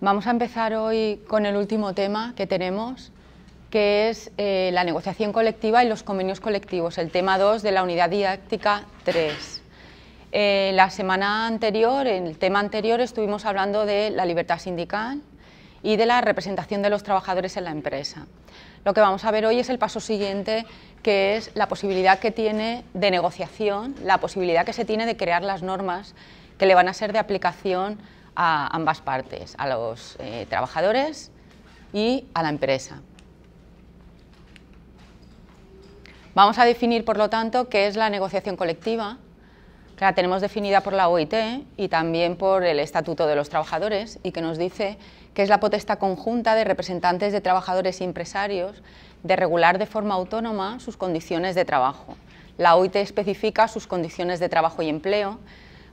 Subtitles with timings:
[0.00, 3.10] Vamos a empezar hoy con el último tema que tenemos,
[3.68, 7.82] que es eh, la negociación colectiva y los convenios colectivos, el tema 2 de la
[7.82, 9.57] unidad didáctica 3.
[10.30, 15.22] Eh, la semana anterior, en el tema anterior, estuvimos hablando de la libertad sindical
[15.82, 18.26] y de la representación de los trabajadores en la empresa.
[18.84, 20.66] Lo que vamos a ver hoy es el paso siguiente,
[21.02, 25.42] que es la posibilidad que tiene de negociación, la posibilidad que se tiene de crear
[25.42, 26.14] las normas
[26.58, 27.98] que le van a ser de aplicación
[28.36, 31.30] a ambas partes, a los eh, trabajadores
[31.94, 33.00] y a la empresa.
[36.34, 39.18] Vamos a definir, por lo tanto, qué es la negociación colectiva,
[40.00, 41.34] la tenemos definida por la OIT
[41.76, 44.96] y también por el Estatuto de los Trabajadores y que nos dice
[45.34, 48.82] que es la potestad conjunta de representantes de trabajadores y empresarios
[49.22, 52.16] de regular de forma autónoma sus condiciones de trabajo.
[52.58, 55.38] La OIT especifica sus condiciones de trabajo y empleo,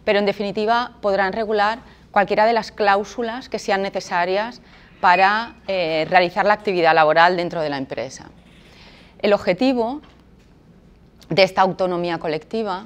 [0.03, 1.80] pero en definitiva podrán regular
[2.12, 4.62] cualquiera de las cláusulas que sean necesarias
[5.02, 8.30] para eh, realizar la actividad laboral dentro de la empresa.
[9.19, 10.02] El objetivo
[11.30, 12.86] de esta autonomía colectiva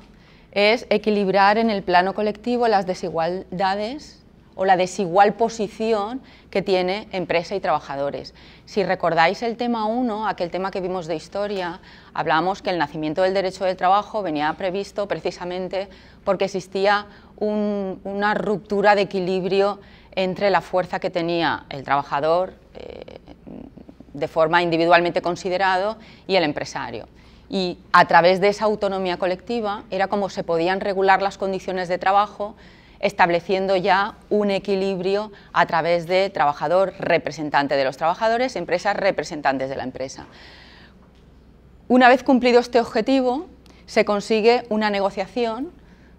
[0.52, 4.20] es equilibrar en el plano colectivo las desigualdades
[4.56, 8.34] o la desigual posición que tiene empresa y trabajadores.
[8.66, 11.80] Si recordáis el tema 1, aquel tema que vimos de historia,
[12.14, 15.88] hablamos que el nacimiento del derecho del trabajo venía previsto precisamente
[16.26, 19.80] porque existía una ruptura de equilibrio
[20.14, 23.20] entre la fuerza que tenía el trabajador eh,
[24.14, 27.08] de forma individualmente considerado y el empresario.
[27.50, 31.98] Y a través de esa autonomía colectiva era como se podían regular las condiciones de
[31.98, 32.56] trabajo
[33.00, 39.76] estableciendo ya un equilibrio a través de trabajador representante de los trabajadores, empresas representantes de
[39.76, 40.28] la empresa.
[41.88, 43.48] Una vez cumplido este objetivo,
[43.86, 45.72] se consigue una negociación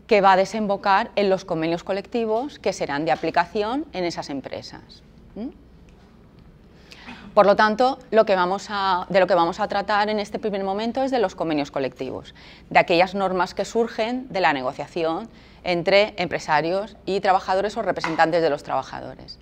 [0.08, 5.04] que va a desembocar en los convenios colectivos que serán de aplicación en esas empresas.
[7.40, 11.18] Por lo tanto, de lo que vamos a tratar en este primer momento es de
[11.18, 12.34] los convenios colectivos,
[12.68, 15.26] de aquellas normas que surgen de la negociación
[15.64, 19.38] entre empresarios y trabajadores o representantes de los trabajadores.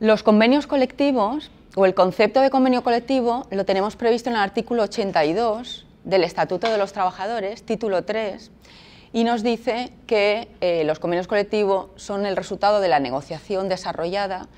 [0.00, 4.82] Los convenios colectivos o el concepto de convenio colectivo lo tenemos previsto en el artículo
[4.82, 8.50] 82 del Estatuto de los Trabajadores, título 3,
[9.12, 14.48] y nos dice que eh, los convenios colectivos son el resultado de la negociación desarrollada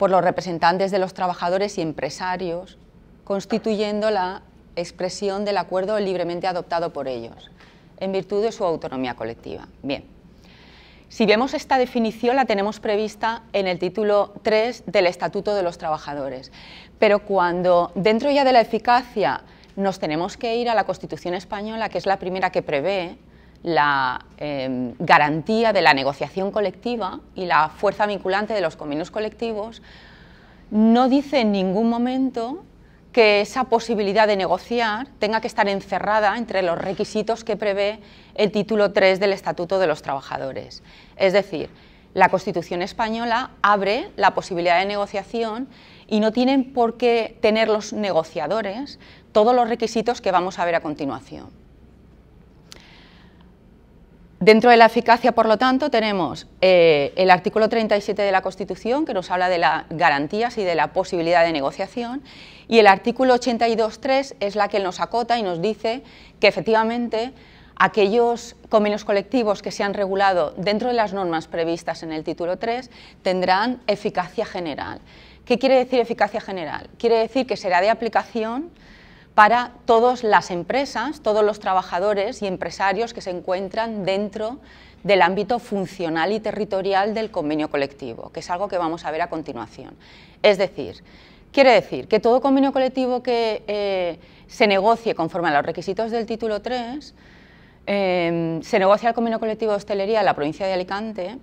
[0.00, 2.78] por los representantes de los trabajadores y empresarios,
[3.22, 4.40] constituyendo la
[4.74, 7.50] expresión del acuerdo libremente adoptado por ellos,
[7.98, 9.68] en virtud de su autonomía colectiva.
[9.82, 10.04] Bien,
[11.10, 15.76] si vemos esta definición la tenemos prevista en el título 3 del Estatuto de los
[15.76, 16.50] Trabajadores,
[16.98, 19.42] pero cuando dentro ya de la eficacia
[19.76, 23.18] nos tenemos que ir a la Constitución española, que es la primera que prevé
[23.62, 29.82] la em, garantía de la negociación colectiva y la fuerza vinculante de los convenios colectivos,
[30.70, 32.64] no dice en ningún momento
[33.12, 37.98] que esa posibilidad de negociar tenga que estar encerrada entre los requisitos que prevé
[38.34, 40.82] el título 3 del Estatuto de los Trabajadores.
[41.16, 41.70] Es decir,
[42.14, 45.68] la Constitución española abre la posibilidad de negociación
[46.06, 48.98] y no tienen por qué tener los negociadores
[49.32, 51.59] todos los requisitos que vamos a ver a continuación.
[54.40, 59.04] Dentro de la eficacia, por lo tanto, tenemos eh, el artículo 37 de la Constitución,
[59.04, 62.22] que nos habla de las garantías y de la posibilidad de negociación,
[62.66, 66.02] y el artículo 82.3 es la que nos acota y nos dice
[66.40, 67.34] que efectivamente
[67.76, 72.56] aquellos convenios colectivos que se han regulado dentro de las normas previstas en el título
[72.56, 72.90] 3
[73.22, 75.02] tendrán eficacia general.
[75.44, 76.88] ¿Qué quiere decir eficacia general?
[76.96, 78.70] Quiere decir que será de aplicación
[79.40, 84.58] para todas las empresas, todos los trabajadores y empresarios que se encuentran dentro
[85.02, 89.22] del ámbito funcional y territorial del convenio colectivo, que es algo que vamos a ver
[89.22, 89.94] a continuación.
[90.42, 91.02] Es decir,
[91.52, 96.26] quiere decir que todo convenio colectivo que eh, se negocie conforme a los requisitos del
[96.26, 97.14] título 3,
[97.86, 101.38] eh, se negocia el convenio colectivo de hostelería en la provincia de Alicante,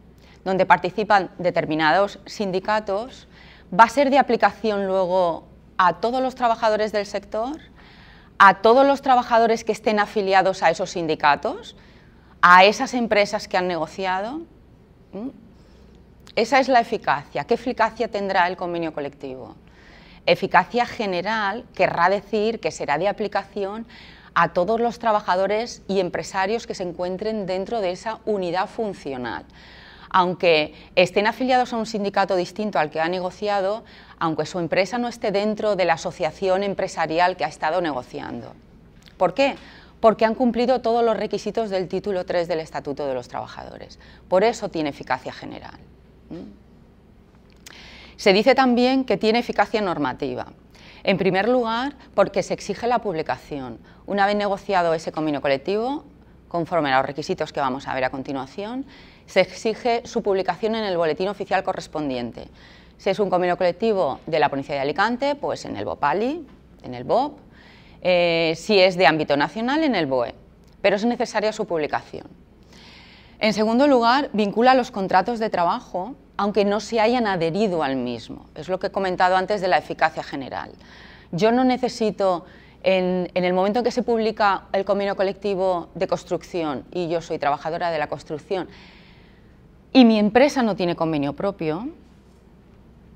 [0.46, 3.28] donde participan determinados sindicatos,
[3.74, 5.46] va a ser de aplicación luego
[5.80, 7.58] a todos los trabajadores del sector,
[8.40, 11.76] a todos los trabajadores que estén afiliados a esos sindicatos,
[12.42, 14.42] a esas empresas que han negociado.
[16.36, 17.46] Esa es la eficacia.
[17.46, 19.56] ¿Qué eficacia tendrá el convenio colectivo?
[20.26, 23.88] Eficacia general querrá decir que será de aplicación
[24.36, 29.46] a todos los trabajadores y empresarios que se encuentren dentro de esa unidad funcional.
[30.10, 33.84] Aunque estén afiliados a un sindicato distinto al que ha negociado,
[34.20, 38.54] aunque su empresa no esté dentro de la asociación empresarial que ha estado negociando.
[39.18, 39.56] ¿Por qué?
[40.00, 44.00] Porque han cumplido todos los requisitos del título 3 del Estatuto de los Trabajadores.
[44.28, 45.80] Por eso tiene eficacia general.
[48.16, 50.48] Se dice también que tiene eficacia normativa.
[51.04, 53.80] En primer lugar, porque se exige la publicación.
[54.06, 56.04] Una vez negociado ese convenio colectivo,
[56.48, 58.86] conforme a los requisitos que vamos a ver a continuación,
[59.28, 62.48] se exige su publicación en el boletín oficial correspondiente.
[62.98, 66.48] Si es un convenio colectivo de la provincia de Alicante, pues en el BOPALI,
[66.84, 67.38] en el BOP.
[68.02, 70.34] Eh, si es de ámbito nacional, en el BOE.
[70.82, 72.28] Pero es necesaria su publicación.
[73.40, 78.48] En segundo lugar, vincula los contratos de trabajo, aunque no se hayan adherido al mismo.
[78.56, 80.72] Es lo que he comentado antes de la eficacia general.
[81.32, 82.46] Yo no necesito,
[82.82, 87.22] en, en, el momento en que se publica el convenio colectivo de construcción, y yo
[87.22, 88.70] soy trabajadora de la construcción,
[89.98, 91.90] y mi empresa no tiene convenio propio,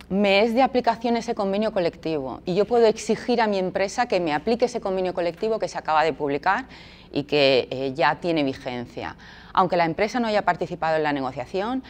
[0.10, 2.42] me es de aplicación ese convenio colectivo.
[2.44, 5.78] Y yo puedo exigir a mi empresa que me aplique ese convenio colectivo que se
[5.78, 6.66] acaba de publicar
[7.14, 9.16] y que eh, ya tiene vigencia.
[9.54, 11.84] Aunque la empresa no haya participado en la negociación,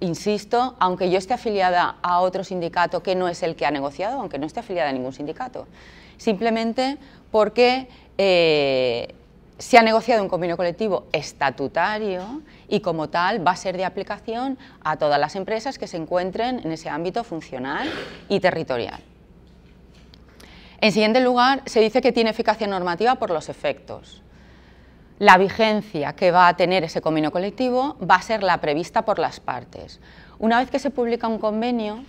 [0.00, 4.18] insisto, aunque yo esté afiliada a otro sindicato que no es el que ha negociado,
[4.18, 5.68] aunque no esté afiliada a ningún sindicato,
[6.16, 6.98] simplemente
[7.30, 7.86] porque
[8.18, 9.14] eh,
[9.62, 12.42] se ha negociado un convenio colectivo estatutario
[12.72, 16.58] y como tal va a ser de aplicación a todas las empresas que se encuentren
[16.64, 17.86] en ese ámbito funcional
[18.30, 18.98] y territorial.
[20.80, 24.22] En siguiente lugar, se dice que tiene eficacia normativa por los efectos.
[25.18, 29.18] La vigencia que va a tener ese convenio colectivo va a ser la prevista por
[29.18, 30.00] las partes.
[30.38, 32.02] Una vez que se publica un convenio,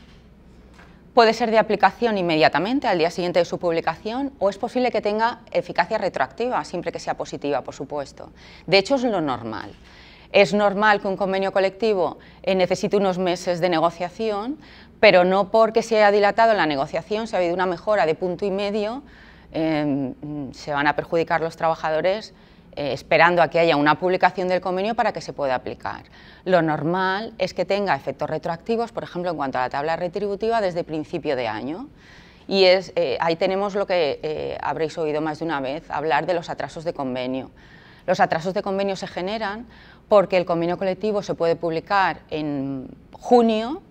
[1.13, 4.99] Puede ser de aplicación inmediatamente, al día siguiente de su publicación, o es posible que
[4.99, 8.31] tenga eficacia retroactiva, siempre que sea positiva, por supuesto.
[8.65, 9.73] De hecho, es lo normal.
[10.33, 14.57] Es normal que un convenio colectivo eh, necesite unos meses de negociación,
[14.99, 18.43] pero no porque se haya dilatado la negociación, si ha habido una mejora de punto
[18.43, 19.03] y medio,
[19.51, 20.15] em,
[20.51, 22.33] se van a perjudicar los trabajadores
[22.75, 26.05] eh, esperando a que haya una publicación del convenio para que se pueda aplicar.
[26.45, 30.61] Lo normal es que tenga efectos retroactivos, por ejemplo, en cuanto a la tabla retributiva
[30.61, 31.89] desde principio de año.
[32.47, 36.33] Y es, eh, ahí tenemos lo que habréis oído más de una vez, hablar de
[36.33, 37.51] los atrasos de convenio.
[38.05, 39.65] Los atrasos de convenio se generan
[40.09, 43.81] porque el convenio colectivo se puede publicar en junio,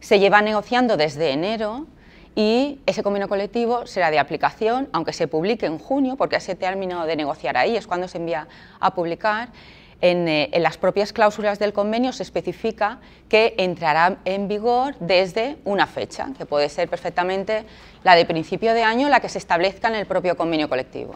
[0.00, 1.86] se lleva negociando desde enero
[2.36, 7.06] y ese convenio colectivo será de aplicación, aunque se publique en junio, porque ese término
[7.06, 8.46] de negociar ahí es cuando se envía
[8.78, 9.48] a publicar.
[10.02, 12.98] En, eh, en, las propias cláusulas del convenio se especifica
[13.30, 17.64] que entrará en vigor desde una fecha, que puede ser perfectamente
[18.04, 21.14] la de principio de año, la que se establezca en el propio convenio colectivo.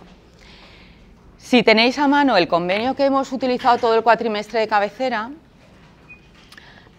[1.42, 5.31] Si tenéis a mano el convenio que hemos utilizado todo el cuatrimestre de cabecera,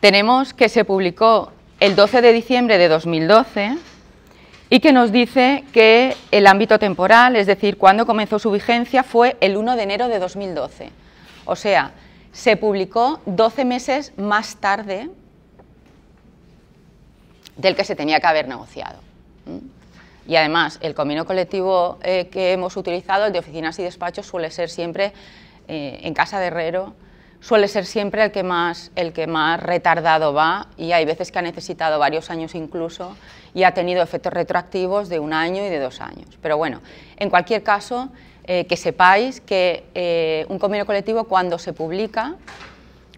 [0.01, 3.77] tenemos que se publicó el 12 de diciembre de 2012
[4.69, 9.37] y que nos dice que el ámbito temporal, es decir, cuando comenzó su vigencia, fue
[9.39, 10.89] el 1 de enero de 2012.
[11.45, 11.91] O sea,
[12.33, 15.09] se publicó 12 meses más tarde
[17.57, 18.99] del que se tenía que haber negociado.
[20.27, 24.51] Y además, el convenio colectivo eh, que hemos utilizado, el de oficinas y despachos, suele
[24.51, 25.13] ser siempre
[25.67, 26.93] eh, en casa de herrero,
[27.39, 31.39] suele ser siempre el que, más, el que más retardado va y hay veces que
[31.39, 33.17] ha necesitado varios años incluso
[33.55, 36.37] y ha tenido efectos retroactivos de un año y de dos años.
[36.41, 36.81] Pero bueno,
[37.17, 38.09] en cualquier caso,
[38.43, 42.35] eh, que sepáis que un convenio colectivo cuando se publica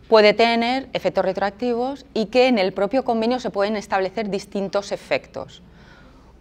[0.08, 5.62] puede tener efectos retroactivos y que en el propio convenio se pueden establecer distintos efectos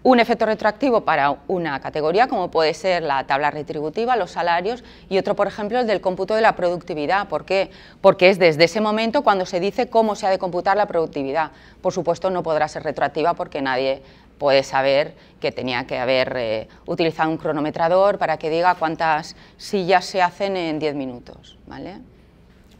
[0.04, 5.18] un efecto retroactivo para una categoría, como puede ser la tabla retributiva, los salarios, y
[5.18, 7.28] otro, por ejemplo, el del cómputo de la productividad.
[7.28, 7.70] ¿Por qué?
[8.00, 11.52] Porque es desde ese momento cuando se dice cómo se ha de computar la productividad.
[11.80, 14.02] Por supuesto, no podrá ser retroactiva porque nadie
[14.38, 20.04] puede saber que tenía que haber eh, utilizado un cronometrador para que diga cuántas sillas
[20.04, 21.58] se hacen en 10 minutos.
[21.66, 21.98] ¿vale?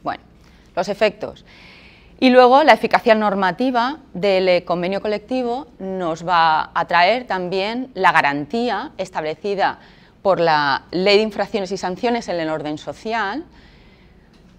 [0.03, 0.25] Bueno,
[0.75, 1.45] los efectos.
[2.23, 8.13] Y luego la eficacia normativa del eh, convenio colectivo nos va a traer también la
[8.13, 9.81] garantía establecida
[10.23, 13.45] por la Ley de Infracciones y Sanciones en el orden social,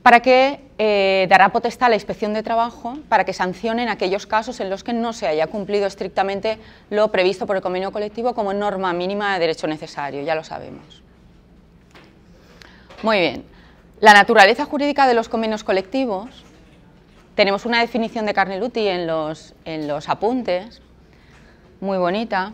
[0.02, 4.60] para que eh, dará potestad a la inspección de trabajo para que sancionen aquellos casos
[4.60, 6.58] en los que no se haya cumplido estrictamente
[6.90, 11.02] lo previsto por el convenio colectivo como norma mínima de derecho necesario, ya lo sabemos.
[13.04, 13.46] Muy bien,
[14.02, 16.44] la naturaleza jurídica de los convenios colectivos
[17.36, 20.82] tenemos una definición de Carneluti en los, en los apuntes,
[21.82, 22.54] muy bonita,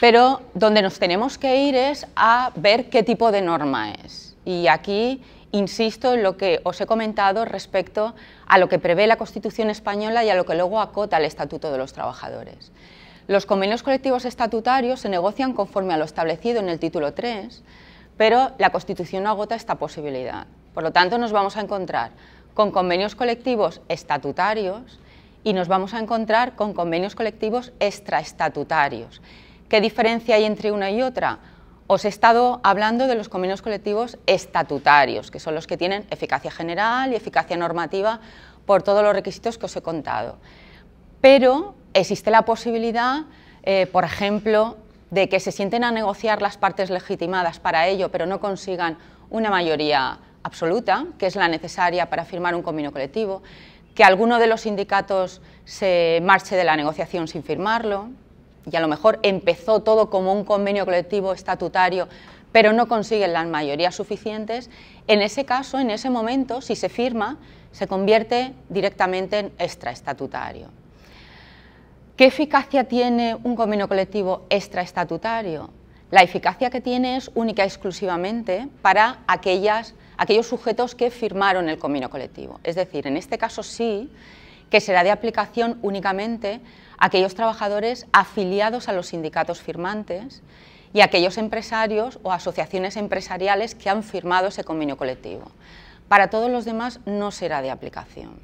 [0.00, 4.36] pero donde nos tenemos que ir es a ver qué tipo de norma es.
[4.44, 8.14] Y aquí insisto en lo que os he comentado respecto
[8.46, 11.70] a lo que prevé la Constitución española y a lo que luego acota el Estatuto
[11.70, 12.72] de los Trabajadores.
[13.28, 17.62] Los convenios colectivos estatutarios se negocian conforme a lo establecido en el título 3,
[18.16, 20.46] pero la Constitución no agota esta posibilidad.
[20.74, 22.10] Por lo tanto, nos vamos a encontrar
[22.54, 24.98] con convenios colectivos estatutarios
[25.42, 29.20] y nos vamos a encontrar con convenios colectivos extraestatutarios.
[29.68, 31.40] ¿Qué diferencia hay entre una y otra?
[31.86, 36.50] Os he estado hablando de los convenios colectivos estatutarios, que son los que tienen eficacia
[36.50, 38.20] general y eficacia normativa
[38.64, 40.38] por todos los requisitos que os he contado.
[41.20, 43.24] Pero existe la posibilidad,
[43.64, 44.78] eh, por ejemplo,
[45.10, 48.96] de que se sienten a negociar las partes legitimadas para ello, pero no consigan
[49.28, 53.42] una mayoría absoluta, que es la necesaria para firmar un convenio colectivo,
[53.96, 58.10] que alguno de los sindicatos se marche de la negociación sin firmarlo,
[58.70, 62.08] y a lo mejor empezó todo como un convenio colectivo estatutario,
[62.52, 64.70] pero no consiguen las mayorías suficientes,
[65.08, 67.38] en ese caso, en ese momento, si se firma,
[67.72, 70.68] se convierte directamente en extraestatutario.
[72.16, 75.70] ¿Qué eficacia tiene un convenio colectivo extraestatutario?
[76.12, 81.78] La eficacia que tiene es única y exclusivamente para aquellas, aquellos sujetos que firmaron el
[81.78, 82.60] convenio colectivo.
[82.62, 84.10] Es decir, en este caso sí
[84.70, 86.60] que será de aplicación únicamente
[86.98, 90.42] a aquellos trabajadores afiliados a los sindicatos firmantes
[90.92, 95.50] y aquellos empresarios o asociaciones empresariales que han firmado ese convenio colectivo.
[96.08, 98.38] Para todos los demás no será de aplicación.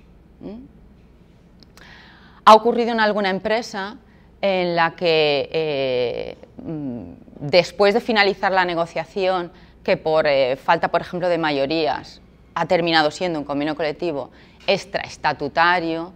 [2.45, 3.99] Ha ocurrido en alguna empresa
[4.41, 7.03] en la que eh, mm,
[7.41, 9.53] después de finalizar la negociación,
[9.85, 12.21] que por eh, falta, por ejemplo, de mayorías,
[12.55, 14.31] ha terminado siendo un convenio colectivo
[14.67, 16.13] extraestatutario,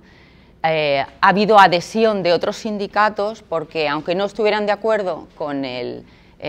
[0.62, 6.04] eh, ha habido adhesión de otros sindicatos porque, aunque no estuvieran de acuerdo con el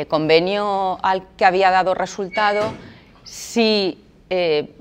[0.10, 2.74] convenio al que había dado resultado,
[3.24, 4.02] sí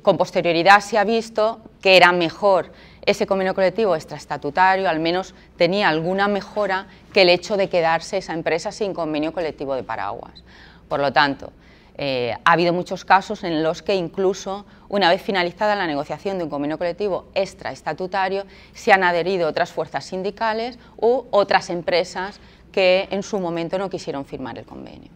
[0.03, 2.73] con posterioridad se ha visto que era mejor
[3.07, 8.33] ese convenio colectivo extraestatutario al menos tenía alguna mejora que el hecho de quedarse esa
[8.33, 10.43] empresa sin convenio colectivo de paraguas.
[10.88, 11.53] Por lo tanto,
[11.96, 16.44] eh, ha habido muchos casos en los que incluso una vez finalizada la negociación de
[16.44, 22.40] un convenio colectivo extraestatutario se han adherido otras fuerzas sindicales u otras empresas
[22.72, 25.10] que en su momento no quisieron firmar el convenio.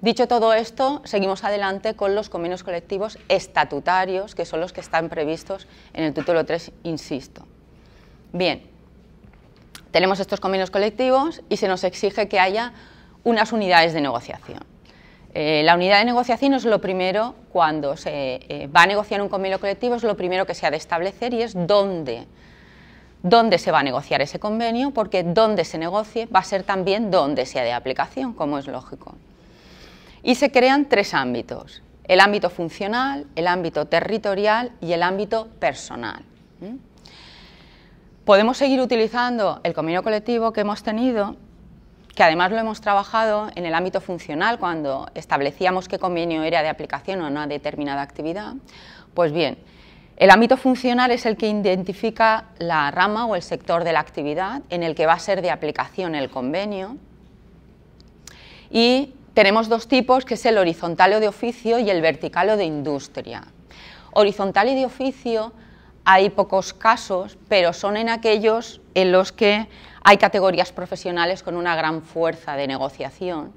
[0.00, 5.08] Dicho todo esto, seguimos adelante con los convenios colectivos estatutarios, que son los que están
[5.08, 7.46] previstos en el título 3, insisto.
[8.32, 8.64] Bien,
[9.92, 12.72] tenemos estos convenios colectivos y se nos exige que haya
[13.22, 14.71] unas unidades de negociación.
[15.34, 19.28] Eh, la unidad de negociación es lo primero, cuando se eh, va a negociar un
[19.28, 22.26] convenio colectivo, es lo primero que se ha de establecer y es dónde,
[23.22, 27.10] dónde se va a negociar ese convenio, porque dónde se negocie va a ser también
[27.10, 29.16] dónde sea de aplicación, como es lógico
[30.22, 36.22] y se crean tres ámbitos, el ámbito funcional, el ámbito territorial y el ámbito personal.
[38.24, 41.36] Podemos seguir utilizando el convenio colectivo que hemos tenido,
[42.14, 46.68] que además lo hemos trabajado en el ámbito funcional cuando establecíamos qué convenio era de
[46.68, 48.54] aplicación a una determinada actividad.
[49.14, 49.58] Pues bien,
[50.16, 54.62] el ámbito funcional es el que identifica la rama o el sector de la actividad
[54.68, 56.96] en el que va a ser de aplicación el convenio
[58.70, 62.56] y tenemos dos tipos, que es el horizontal o de oficio y el vertical o
[62.56, 63.44] de industria.
[64.12, 65.52] Horizontal y de oficio
[66.04, 69.68] hay pocos casos, pero son en aquellos en los que
[70.04, 73.52] hay categorías profesionales con una gran fuerza de negociación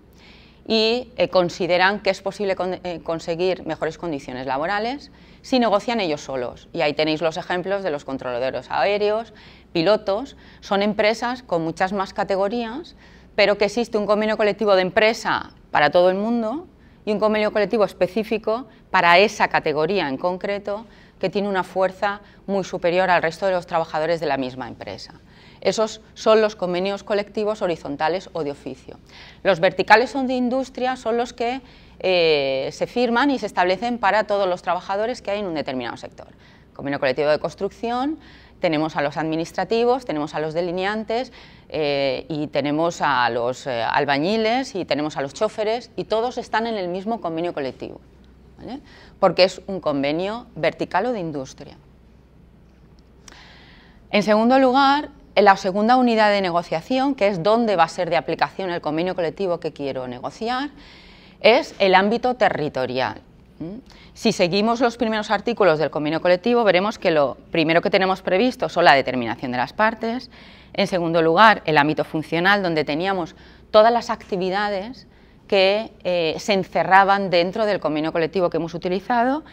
[0.68, 5.12] y eh, consideran que es posible eh, conseguir mejores condiciones laborales
[5.42, 6.68] si negocian ellos solos.
[6.74, 9.34] Y ahí tenéis los ejemplos de los controladores aéreos,
[9.74, 12.96] pilotos, son empresas con muchas más categorías,
[13.36, 16.68] pero que existe un convenio colectivo de empresa para todo el mundo
[17.06, 20.88] y un convenio colectivo específico para esa categoría en concreto
[21.20, 25.22] que tiene una fuerza muy superior al resto de los trabajadores de la misma empresa.
[25.66, 29.00] Esos son los convenios colectivos horizontales o de oficio.
[29.42, 31.60] Los verticales o de industria son los que
[31.98, 35.98] eh, se firman y se establecen para todos los trabajadores que hay en un determinado
[35.98, 36.28] sector.
[36.76, 38.20] Convenio colectivo de construcción,
[38.60, 41.34] tenemos a los administrativos, tenemos a los delineantes
[41.70, 46.68] eh, y tenemos a los eh, albañiles y tenemos a los choferes y todos están
[46.68, 48.00] en el mismo convenio colectivo,
[49.20, 51.76] porque es un convenio vertical o de industria.
[54.12, 58.18] En segundo lugar, la segunda unidad de negociación, que es donde va a ser de
[58.18, 60.70] aplicación el convenio colectivo que quiero negociar,
[61.42, 63.22] es el ámbito territorial.
[64.14, 68.70] Si seguimos los primeros artículos del convenio colectivo, veremos que lo primero que tenemos previsto
[68.70, 70.30] son la determinación de las partes,
[70.74, 73.36] en segundo lugar, el ámbito funcional, donde teníamos
[73.72, 75.08] todas las actividades
[75.48, 79.44] que eh, se encerraban dentro del convenio colectivo que hemos utilizado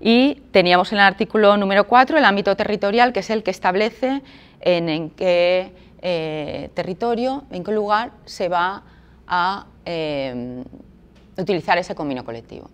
[0.00, 4.22] y teníamos en el artículo número 4 el ámbito territorial, que es el que establece
[4.64, 8.82] en, qué eh, territorio, en qué lugar se va
[9.26, 10.64] a eh,
[11.38, 12.68] utilizar ese convenio colectivo.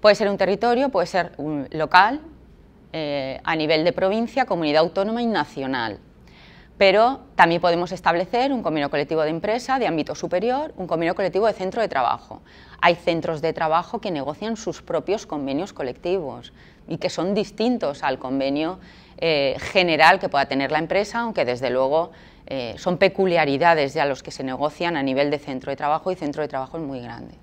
[0.00, 1.32] Puede ser un territorio, puede ser
[1.70, 2.20] local,
[2.92, 5.98] a nivel de provincia, comunidad autónoma y nacional
[6.78, 11.48] pero también podemos establecer un convenio colectivo de empresa de ámbito superior, un convenio colectivo
[11.48, 12.40] de centro de trabajo.
[12.80, 16.52] Hay centros de trabajo que negocian sus propios convenios colectivos
[16.86, 18.78] y que son distintos al convenio
[19.18, 22.12] eh, general que pueda tener la empresa, aunque desde luego
[22.46, 26.14] eh, son peculiaridades ya los que se negocian a nivel de centro de trabajo y
[26.14, 27.36] centro de trabajo muy grandes.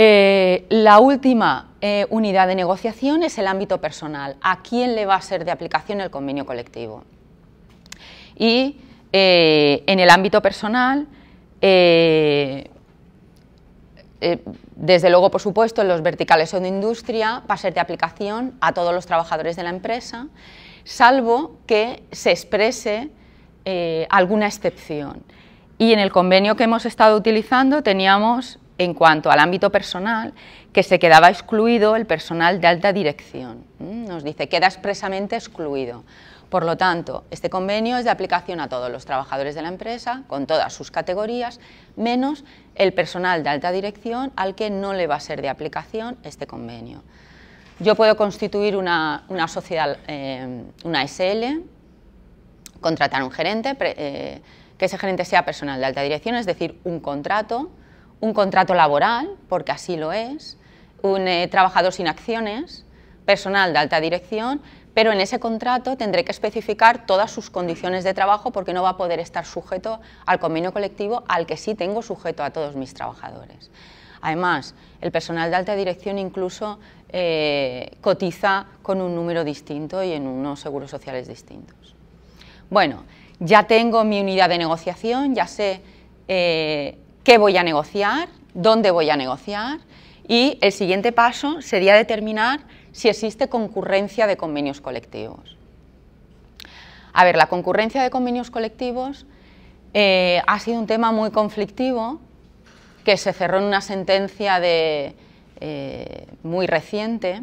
[0.00, 1.66] Eh, la última
[2.08, 4.36] unidad de negociación es el ámbito personal.
[4.40, 7.04] ¿A quién le va a ser de aplicación el convenio colectivo?
[8.38, 8.76] Y
[9.12, 11.06] eh, en el ámbito personal,
[11.60, 12.70] eh,
[14.20, 14.38] eh,
[14.76, 18.54] desde luego, por supuesto, en los verticales o de industria va a ser de aplicación
[18.60, 20.28] a todos los trabajadores de la empresa,
[20.84, 23.10] salvo que se exprese
[24.08, 25.22] alguna excepción.
[25.76, 30.32] Y en el convenio que hemos estado utilizando teníamos, en cuanto al ámbito personal,
[30.72, 33.64] que se quedaba excluido el personal de alta dirección.
[33.78, 36.04] Nos dice, queda expresamente excluido.
[36.48, 40.22] Por lo tanto, este convenio es de aplicación a todos los trabajadores de la empresa,
[40.28, 41.60] con todas sus categorías,
[41.96, 46.16] menos el personal de alta dirección al que no le va a ser de aplicación
[46.22, 47.02] este convenio.
[47.80, 51.62] Yo puedo constituir una, sociedad, eh, una SL,
[52.80, 54.40] contratar un gerente, eh,
[54.78, 57.70] que ese gerente sea personal de alta dirección, es decir, un contrato,
[58.20, 60.56] un contrato laboral, porque así lo es,
[61.02, 62.84] un eh, trabajador sin acciones,
[63.28, 64.62] personal de alta dirección
[64.98, 68.88] pero en ese contrato tendré que especificar todas sus condiciones de trabajo porque no va
[68.88, 72.94] a poder estar sujeto al convenio colectivo al que sí tengo sujeto a todos mis
[72.94, 73.70] trabajadores.
[74.22, 80.26] Además, el personal de alta dirección incluso eh, cotiza con un número distinto y en
[80.26, 81.94] unos seguros sociales distintos.
[82.68, 83.04] Bueno,
[83.38, 85.80] ya tengo mi unidad de negociación, ya sé
[86.26, 89.78] eh, qué voy a negociar, dónde voy a negociar
[90.26, 95.56] y el siguiente paso sería determinar si existe concurrencia de convenios colectivos.
[97.12, 99.26] A ver, la concurrencia de convenios colectivos
[99.94, 102.20] eh, ha sido un tema muy conflictivo
[103.04, 105.14] que se cerró en una sentencia de,
[105.60, 107.42] eh, muy reciente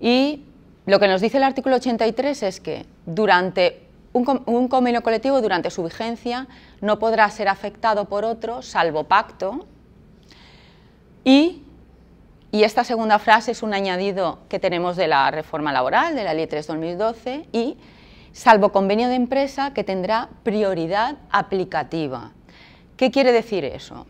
[0.00, 0.42] y
[0.86, 5.70] lo que nos dice el artículo 83 es que durante un, un, convenio colectivo durante
[5.70, 6.48] su vigencia
[6.80, 9.66] no podrá ser afectado por otro salvo pacto
[11.24, 11.62] y
[12.52, 16.34] y esta segunda frase es un añadido que tenemos de la reforma laboral, de la
[16.34, 17.78] Ley 3-2012, y
[18.32, 22.32] salvo convenio de empresa que tendrá prioridad aplicativa.
[22.98, 24.06] ¿Qué quiere decir eso?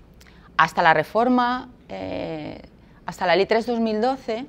[0.57, 2.61] Hasta la reforma, eh,
[3.07, 4.46] hasta la Ley 3-2012,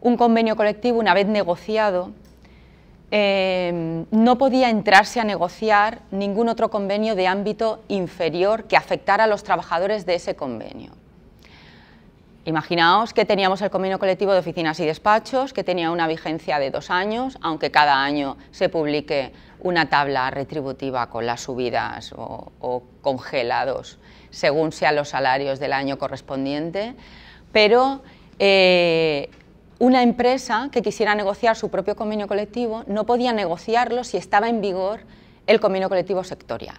[0.00, 2.10] un convenio colectivo, una vez negociado,
[3.12, 9.26] eh, no podía entrarse a negociar ningún otro convenio de ámbito inferior que afectara a
[9.28, 10.90] los trabajadores de ese convenio.
[12.48, 16.70] Imaginaos que teníamos el convenio colectivo de oficinas y despachos, que tenía una vigencia de
[16.70, 23.98] dos años, aunque cada año se publique una tabla retributiva con las subidas o, congelados,
[24.30, 26.94] según sean los salarios del año correspondiente,
[27.52, 28.00] pero
[28.38, 29.28] eh,
[29.78, 34.62] una empresa que quisiera negociar su propio convenio colectivo no podía negociarlo si estaba en
[34.62, 35.00] vigor
[35.46, 36.78] el convenio colectivo sectorial.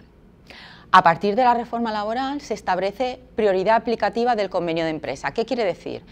[0.92, 5.30] A partir de la reforma laboral se establece prioridad aplicativa del convenio de empresa.
[5.30, 6.02] ¿Qué quiere decir?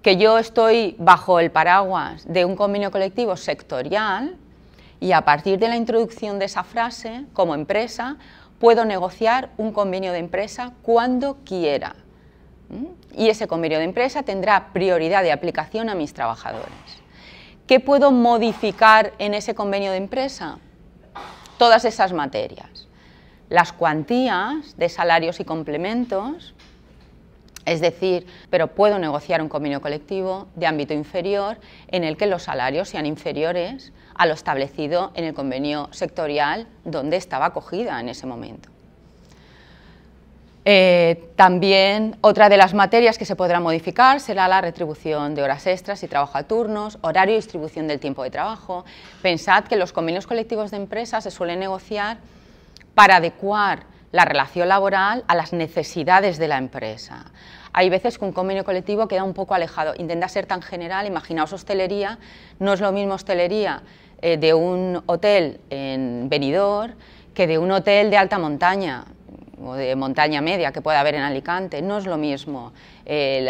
[0.00, 4.38] Que yo estoy bajo el paraguas de un convenio colectivo sectorial
[4.98, 8.16] y a partir de la introducción de esa frase, como empresa,
[8.58, 11.94] puedo negociar un convenio de empresa cuando quiera.
[13.14, 16.72] Y ese convenio de empresa tendrá prioridad de aplicación a mis trabajadores.
[17.66, 20.58] ¿Qué puedo modificar en ese convenio de empresa?
[21.58, 22.73] Todas esas materias
[23.48, 26.54] las cuantías de salarios y complementos,
[27.66, 32.42] es decir, pero puedo negociar un convenio colectivo de ámbito inferior en el que los
[32.42, 38.26] salarios sean inferiores a lo establecido en el convenio sectorial donde estaba acogida en ese
[38.26, 38.68] momento.
[40.66, 45.66] Eh, también otra de las materias que se podrá modificar será la retribución de horas
[45.66, 48.84] extras y trabajo a turnos, horario y distribución del tiempo de trabajo.
[49.20, 52.16] Pensad que los convenios colectivos de empresas se suelen negociar
[52.94, 57.26] para adecuar la relación laboral a las necesidades de la empresa.
[57.72, 61.52] Hay veces que un convenio colectivo queda un poco alejado, intenta ser tan general, imaginaos
[61.52, 62.18] hostelería,
[62.60, 63.82] no es lo mismo hostelería
[64.22, 66.94] eh, de un hotel en Benidorm
[67.34, 69.04] que de un hotel de alta montaña.
[69.62, 72.72] O de montaña media que pueda haber en Alicante, no es lo mismo.
[73.06, 73.46] Eh,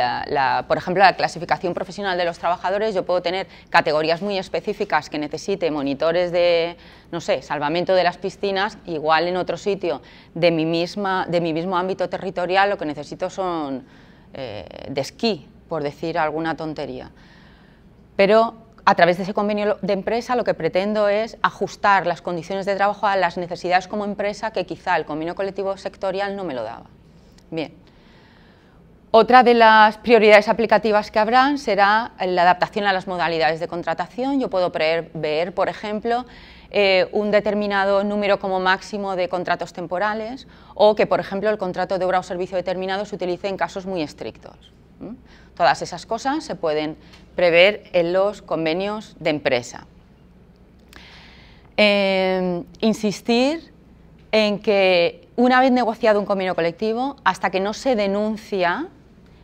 [0.66, 5.18] por ejemplo, la clasificación profesional de los trabajadores, yo puedo tener categorías muy específicas que
[5.18, 6.76] necesite monitores de,
[7.12, 10.02] no sé, salvamento de las piscinas, igual en otro sitio
[10.34, 13.84] de mi, misma, de mi mismo ámbito territorial lo que necesito son
[14.32, 17.10] eh, de esquí, por decir alguna tontería.
[18.16, 22.66] Pero a través de ese convenio de empresa lo que pretendo es ajustar las condiciones
[22.66, 26.54] de trabajo a las necesidades como empresa que quizá el convenio colectivo sectorial no me
[26.54, 26.86] lo daba.
[27.50, 27.74] Bien.
[29.10, 34.40] Otra de las prioridades aplicativas que habrán será la adaptación a las modalidades de contratación.
[34.40, 36.26] Yo puedo prever, por ejemplo,
[36.70, 41.96] eh, un determinado número como máximo de contratos temporales o que, por ejemplo, el contrato
[41.96, 44.72] de obra o servicio determinado se utilice en casos muy estrictos.
[45.56, 46.96] Todas esas cosas se pueden
[47.36, 49.86] prever en los convenios de empresa.
[51.76, 53.72] Em, insistir
[54.30, 58.88] en que una vez negociado un convenio colectivo, hasta que no se denuncia,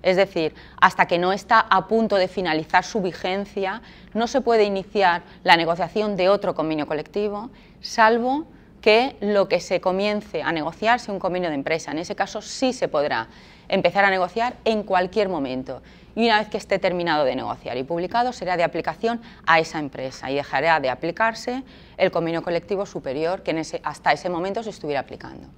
[0.02, 3.82] es decir, hasta que no está a punto de finalizar su vigencia,
[4.14, 8.46] no se puede iniciar la negociación de otro convenio colectivo, salvo
[8.80, 11.90] que lo que se comience a negociar sea un convenio de empresa.
[11.90, 13.28] En ese caso sí se podrá
[13.68, 15.82] empezar a negociar en cualquier momento
[16.14, 19.78] y una vez que esté terminado de negociar y publicado será de aplicación a esa
[19.78, 21.62] empresa y dejará de aplicarse
[21.96, 25.48] el convenio colectivo superior que hasta ese momento se estuviera aplicando.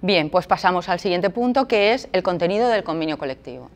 [0.00, 3.70] Bien, pues pasamos al siguiente punto que es el contenido del convenio colectivo.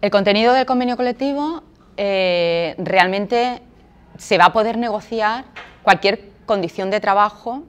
[0.00, 1.62] El contenido del convenio colectivo
[1.96, 3.62] eh, realmente
[4.18, 5.44] se va a poder negociar
[5.82, 7.62] cualquier condición de trabajo,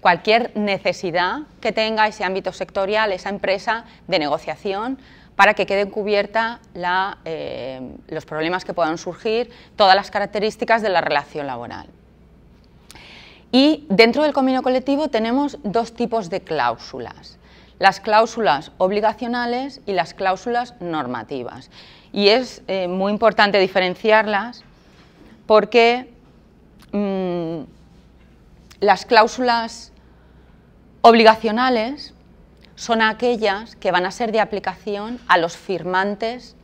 [0.00, 4.98] cualquier necesidad que tenga ese ámbito sectorial, esa empresa de negociación
[5.36, 6.60] para que queden cubiertas
[7.24, 11.86] eh, los problemas que puedan surgir, todas las características de la relación laboral.
[13.50, 17.38] Y dentro del convenio colectivo tenemos dos tipos de cláusulas,
[17.78, 21.70] las cláusulas obligacionales y las cláusulas normativas.
[22.12, 24.64] Y es eh, muy importante diferenciarlas
[25.46, 26.12] porque
[26.92, 27.60] mm,
[28.80, 29.92] las cláusulas
[31.02, 32.14] obligacionales
[32.74, 36.56] son aquellas que van a ser de aplicación a los firmantes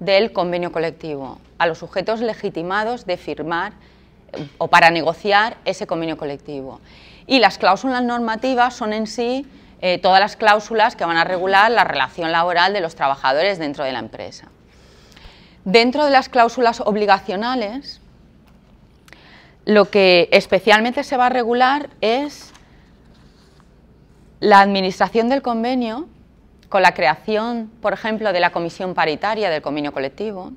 [0.00, 3.72] del convenio colectivo, a los sujetos legitimados de firmar
[4.32, 6.80] eh, o para negociar ese convenio colectivo.
[7.26, 9.46] Y las cláusulas normativas son en sí
[9.80, 13.84] eh, todas las cláusulas que van a regular la relación laboral de los trabajadores dentro
[13.84, 14.48] de la empresa.
[15.64, 18.00] Dentro de las cláusulas obligacionales,
[19.66, 22.53] lo que especialmente se va a regular es
[24.44, 26.06] la administración del convenio,
[26.68, 30.52] con la creación, por ejemplo, de la comisión paritaria del convenio colectivo,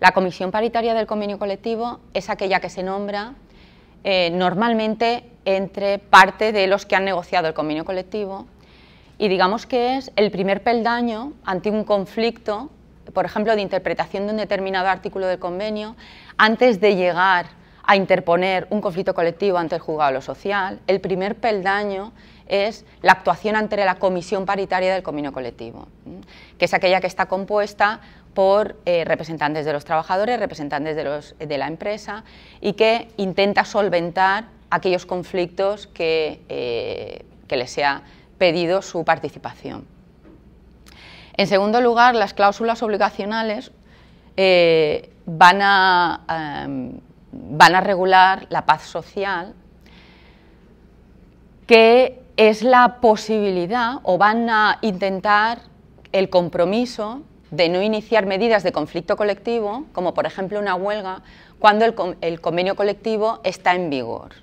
[0.00, 3.34] la comisión paritaria del convenio colectivo es aquella que se nombra
[4.02, 8.46] eh, normalmente entre parte de los que han negociado el convenio colectivo.
[9.18, 12.70] Y digamos que es el primer peldaño ante un conflicto,
[13.12, 15.94] por ejemplo, de interpretación de un determinado artículo del convenio,
[16.38, 17.46] antes de llegar
[17.84, 22.12] a interponer un conflicto colectivo ante el juzgado de lo social, el primer peldaño
[22.46, 25.88] es la actuación ante la comisión paritaria del convenio colectivo,
[26.58, 28.00] que es aquella que está compuesta
[28.34, 32.24] por eh, representantes de los trabajadores, representantes de, la empresa
[32.60, 38.00] y que intenta solventar aquellos conflictos que, eh, les sea
[38.38, 39.86] pedido su participación.
[41.36, 43.72] En segundo lugar, las cláusulas obligacionales
[44.38, 46.66] eh, van, a,
[47.30, 49.54] van a regular la paz social
[51.66, 55.58] que es la posibilidad o van a intentar
[56.12, 61.22] el compromiso de no iniciar medidas de conflicto colectivo, como por ejemplo una huelga,
[61.58, 64.34] cuando el, convenio colectivo está en vigor.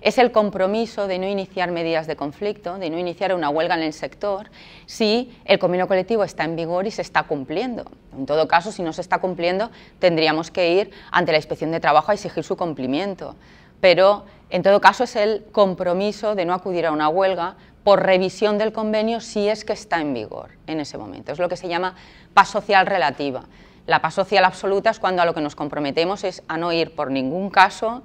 [0.00, 3.82] Es el compromiso de no iniciar medidas de conflicto, de no iniciar una huelga en
[3.82, 4.50] el sector,
[4.86, 7.84] si el convenio colectivo está en vigor y se está cumpliendo.
[8.16, 11.78] En todo caso, si no se está cumpliendo, tendríamos que ir ante la inspección de
[11.78, 13.36] trabajo a exigir su cumplimiento.
[13.80, 18.58] Pero en todo caso, es el compromiso de no acudir a una huelga por revisión
[18.58, 21.32] del convenio si es que está en vigor en ese momento.
[21.32, 21.94] Es lo que se llama
[22.34, 23.44] paz social relativa.
[23.86, 26.94] La paz social absoluta es cuando a lo que nos comprometemos es a no ir
[26.94, 28.02] por ningún caso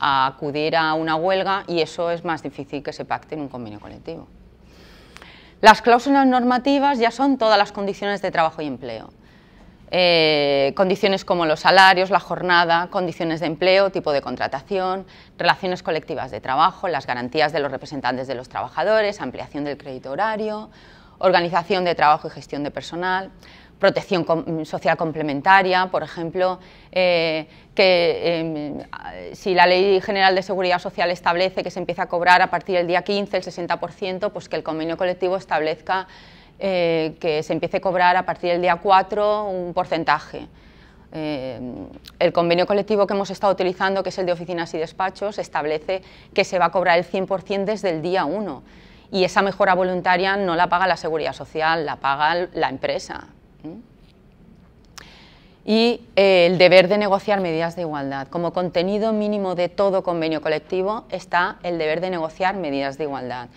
[0.00, 3.48] a acudir a una huelga y eso es más difícil que se pacte en un
[3.48, 4.26] convenio colectivo.
[5.60, 9.10] Las cláusulas normativas ya son todas las condiciones de trabajo y empleo.
[9.92, 15.04] Eh, condiciones como los salarios, la jornada, condiciones de empleo, tipo de contratación,
[15.36, 20.12] relaciones colectivas de trabajo, las garantías de los representantes de los trabajadores, ampliación del crédito
[20.12, 20.70] horario,
[21.18, 23.30] organización de trabajo y gestión de personal.
[23.80, 24.26] protección
[24.66, 26.60] social complementaria, por ejemplo,
[26.92, 32.06] eh, que em, si la Ley General de Seguridad Social establece que se empieza a
[32.06, 36.08] cobrar a partir del día 15 el 60%, pues que el convenio colectivo establezca
[36.62, 40.46] eh, que se empiece a cobrar a partir del día 4 un porcentaje.
[41.12, 41.58] Eh,
[42.18, 46.02] el convenio colectivo que hemos estado utilizando, que es el de oficinas y despachos, establece
[46.34, 48.62] que se va a cobrar el 100% desde el día 1
[49.10, 53.28] y esa mejora voluntaria no la paga la seguridad social, la paga la empresa.
[55.64, 58.28] Y eh, el deber de negociar medidas de igualdad.
[58.28, 63.48] Como contenido mínimo de todo convenio colectivo está el deber de negociar medidas de igualdad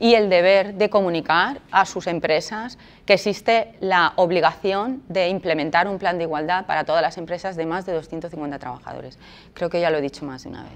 [0.00, 5.98] y el deber de comunicar a sus empresas que existe la obligación de implementar un
[5.98, 9.18] plan de igualdad para todas las empresas de más de 250 trabajadores.
[9.52, 10.72] Creo que ya lo he dicho más de una vez.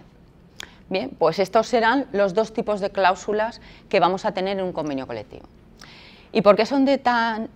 [0.91, 4.75] Bien, pues estos serán los dos tipos de cláusulas que vamos a tener en un
[4.75, 5.49] convenio colectivo.
[6.31, 7.49] ¿Y por qué son de tan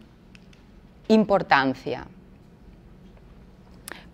[1.09, 2.07] importancia?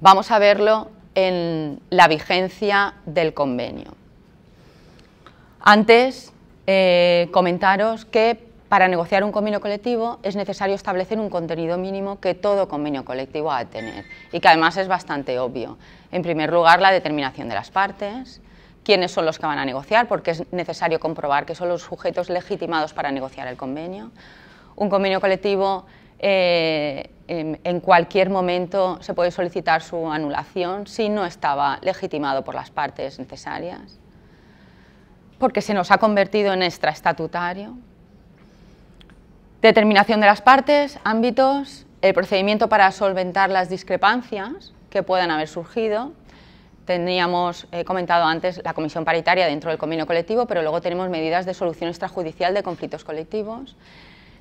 [0.00, 3.94] Vamos a verlo en la vigencia del convenio.
[5.60, 6.33] Antes
[6.66, 12.34] eh, comentaros que para negociar un convenio colectivo es necesario establecer un contenido mínimo que
[12.34, 15.78] todo convenio colectivo ha de tener y que además es bastante obvio.
[16.10, 18.40] En primer lugar, la determinación de las partes,
[18.82, 22.30] quiénes son los que van a negociar, porque es necesario comprobar que son los sujetos
[22.30, 24.10] legitimados para negociar el convenio.
[24.74, 25.86] Un convenio colectivo
[26.18, 32.70] eh, en, cualquier momento se puede solicitar su anulación si no estaba legitimado por las
[32.70, 34.00] partes necesarias
[35.44, 37.76] porque se nos ha convertido en extraestatutario.
[39.60, 46.12] Determinación de las partes, ámbitos, el procedimiento para solventar las discrepancias que puedan haber surgido.
[46.86, 51.44] Teníamos he comentado antes la comisión paritaria dentro del convenio colectivo, pero luego tenemos medidas
[51.44, 53.76] de solución extrajudicial de conflictos colectivos.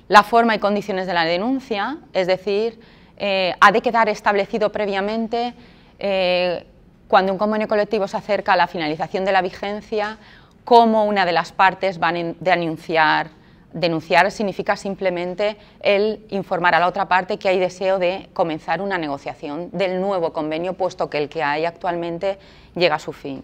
[0.08, 2.80] La forma y condiciones de la denuncia, es decir,
[3.18, 5.52] eh, ha de quedar establecido previamente
[5.98, 6.64] eh,
[7.08, 10.16] cuando un convenio colectivo se acerca a la finalización de la vigencia
[10.64, 13.30] cómo una de las partes va a denunciar.
[13.72, 18.98] Denunciar significa simplemente el informar a la otra parte que hay deseo de comenzar una
[18.98, 22.38] negociación del nuevo convenio, puesto que el que hay actualmente
[22.74, 23.42] llega a su fin.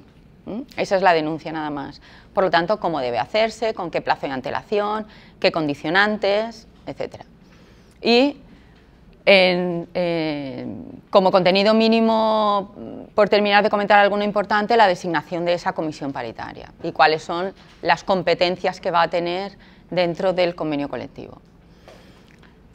[0.77, 2.01] Esa es la denuncia nada más.
[2.33, 5.07] Por lo tanto, cómo debe hacerse, con qué plazo de antelación,
[5.39, 7.23] qué condicionantes, etc.
[8.03, 8.37] Y
[11.11, 12.75] como contenido mínimo,
[13.15, 17.53] por terminar de comentar algo importante, la designación de esa comisión paritaria y cuáles son
[17.83, 19.59] las competencias que va a tener
[19.91, 21.41] dentro del convenio colectivo.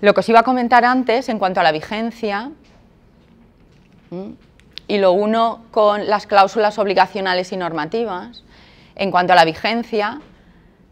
[0.01, 2.51] Lo que os iba a comentar antes en cuanto a la vigencia,
[4.87, 8.43] y lo uno con las cláusulas obligacionales y normativas,
[8.95, 10.21] en cuanto a la vigencia,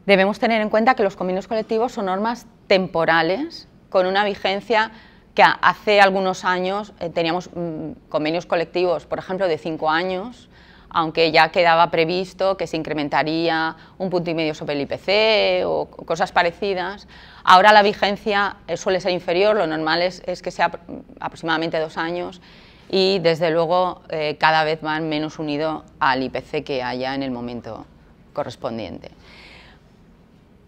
[0.06, 4.92] debemos tener en cuenta que los convenios colectivos son normas temporales con una vigencia
[5.34, 10.50] que hace algunos años eh, teníamos mm, convenios colectivos, por ejemplo, de cinco años,
[10.90, 15.88] aunque ya quedaba previsto que se incrementaría un punto y medio sobre el IPC o
[15.88, 17.08] cosas parecidas.
[17.44, 20.72] Ahora la vigencia eh, suele ser inferior, lo normal es, que sea
[21.20, 22.42] aproximadamente dos años
[22.90, 27.32] y desde luego eh, cada vez van menos unido al IPC que haya en el
[27.32, 27.88] momento
[28.34, 29.10] correspondiente.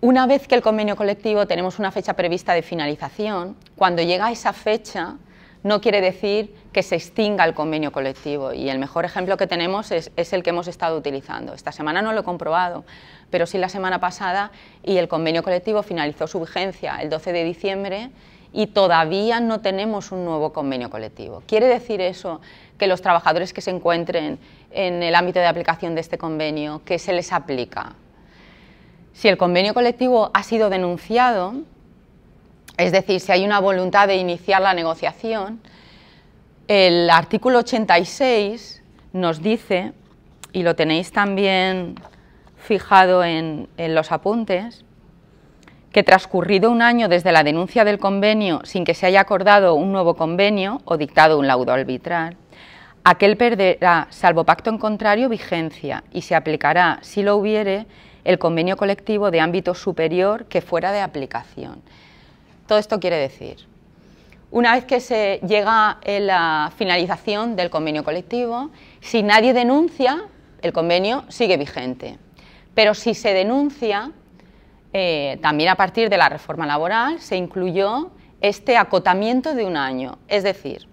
[0.01, 4.51] Una vez que el convenio colectivo tenemos una fecha prevista de finalización, cuando llega esa
[4.51, 5.15] fecha
[5.63, 9.91] no quiere decir que se extinga el convenio colectivo y el mejor ejemplo que tenemos
[9.91, 11.53] es, el que hemos estado utilizando.
[11.53, 12.83] Esta semana no lo he comprobado,
[13.31, 14.51] pero sí la semana pasada
[14.83, 18.11] y el convenio colectivo finalizó su vigencia el 12 de diciembre
[18.53, 21.41] y todavía no tenemos un nuevo convenio colectivo.
[21.47, 22.41] ¿Quiere decir eso
[22.77, 24.37] que los trabajadores que se encuentren
[24.69, 27.95] en el ámbito de aplicación de este convenio, que se les aplica?
[29.15, 31.53] Si el convenio colectivo ha sido denunciado,
[32.75, 35.61] es decir, si hay una voluntad de iniciar la negociación,
[36.67, 39.93] el artículo 86 nos dice,
[40.51, 41.95] y lo tenéis también
[42.57, 44.83] fijado en, los apuntes,
[45.93, 49.93] que transcurrido un año desde la denuncia del convenio sin que se haya acordado un
[49.93, 52.35] nuevo convenio o dictado un laudo arbitral,
[53.05, 57.85] aquel perderá, salvo pacto en contrario, vigencia y se aplicará, si lo hubiere,
[58.25, 61.81] el convenio colectivo de ámbito superior que fuera de aplicación.
[62.67, 63.57] Todo esto quiere decir,
[64.51, 70.25] una vez que se llega a la finalización del convenio colectivo, si nadie denuncia,
[70.61, 72.17] el convenio sigue vigente.
[72.73, 74.11] Pero si se denuncia,
[74.93, 78.11] eh, también a partir de la reforma laboral se incluyó
[78.41, 80.17] este acotamiento de un año.
[80.27, 80.87] Es decir,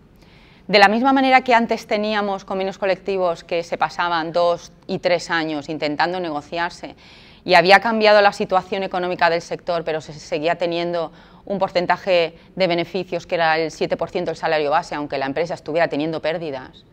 [0.68, 5.30] de la misma manera que antes teníamos convenios colectivos que se pasaban dos y tres
[5.30, 6.94] años intentando negociarse
[7.44, 11.12] y había cambiado la situación económica del sector, pero se seguía teniendo
[11.44, 15.88] un porcentaje de beneficios que era el 7% del salario base, aunque la empresa estuviera
[15.88, 16.84] teniendo pérdidas,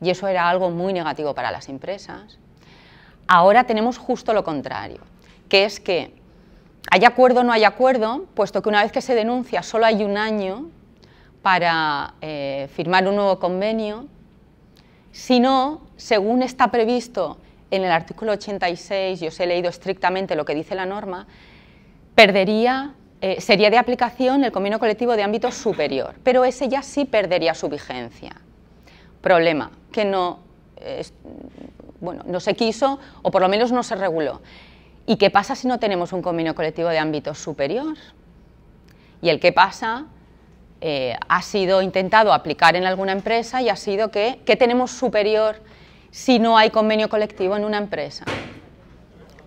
[0.00, 2.38] y eso era algo muy negativo para las empresas.
[3.26, 5.00] Ahora tenemos justo lo contrario,
[5.48, 6.14] que es que
[6.90, 10.04] hay acuerdo o no hay acuerdo, puesto que una vez que se denuncia solo hay
[10.04, 10.70] un año
[11.42, 14.06] para eh, firmar un nuevo convenio,
[15.10, 17.38] si no, según está previsto
[17.70, 21.26] en el artículo 86, yo os he leído estrictamente lo que dice la norma,
[22.14, 27.04] perdería, eh, sería de aplicación el convenio colectivo de ámbito superior, pero ese ya sí
[27.04, 28.32] perdería su vigencia.
[29.20, 30.40] Problema, que no,
[32.00, 34.40] bueno, no se quiso o por lo menos no se reguló.
[35.06, 37.96] ¿Y qué pasa si no tenemos un convenio colectivo de ámbito superior?
[39.22, 40.06] Y el qué pasa
[40.80, 45.56] eh, ha sido intentado aplicar en alguna empresa y ha sido que, ¿qué tenemos superior
[46.16, 48.24] si no hay convenio colectivo en una empresa?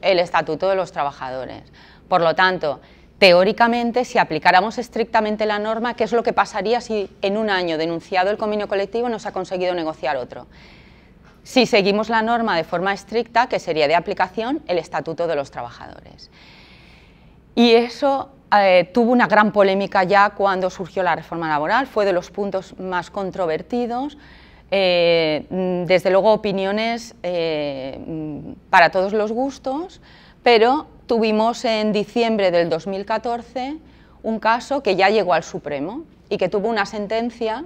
[0.01, 1.63] El estatuto de los trabajadores.
[2.07, 2.79] Por lo tanto,
[3.17, 7.79] teóricamente, si aplicáramos estrictamente la norma, ¿qué es lo que pasaría si en un año
[7.79, 10.45] denunciado el convenio colectivo no se ha conseguido negociar otro?
[11.41, 15.49] Si seguimos la norma de forma estricta, que sería de aplicación el estatuto de los
[15.49, 16.29] trabajadores.
[17.55, 22.13] Y eso eh, tuvo una gran polémica ya cuando surgió la reforma laboral, fue de
[22.13, 24.19] los puntos más controvertidos,
[24.71, 25.45] eh,
[25.87, 27.99] desde luego opiniones eh,
[28.69, 30.01] para todos los gustos,
[30.43, 33.77] pero tuvimos en diciembre del 2014
[34.21, 37.65] un caso que ya llegó al Supremo y que tuvo una sentencia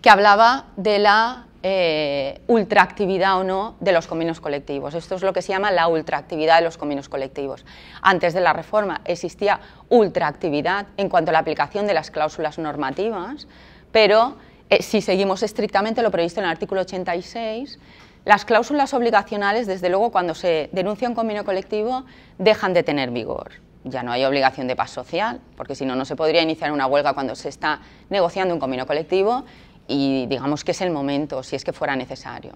[0.00, 4.94] que hablaba de la eh, ultraactividad o no de los convenios colectivos.
[4.94, 7.64] Esto es lo que se llama la ultraactividad de los convenios colectivos.
[8.02, 9.58] Antes de la reforma existía
[9.88, 13.48] ultraactividad en cuanto a la aplicación de las cláusulas normativas,
[13.90, 14.36] pero
[14.68, 17.78] eh, si seguimos estrictamente lo previsto en el artículo 86,
[18.24, 22.04] las cláusulas obligacionales, desde luego, cuando se denuncia un convenio colectivo,
[22.38, 23.52] dejan de tener vigor.
[23.84, 26.88] Ya no hay obligación de paz social, porque si no, no se podría iniciar una
[26.88, 29.44] huelga cuando se está negociando un convenio colectivo
[29.86, 32.54] y digamos que es el momento, si es que fuera necesario.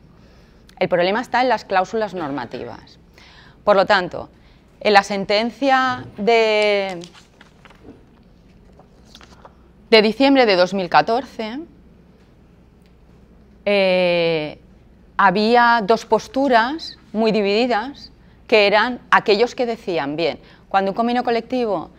[0.80, 2.98] El problema está en las cláusulas normativas.
[3.62, 4.28] Por lo tanto,
[4.80, 6.98] en la sentencia de,
[9.90, 11.60] de diciembre de 2014,
[13.72, 14.58] eh,
[15.16, 18.10] había dos posturas muy divididas,
[18.48, 21.90] que eran aquellos que decían, bien, cuando un convenio colectivo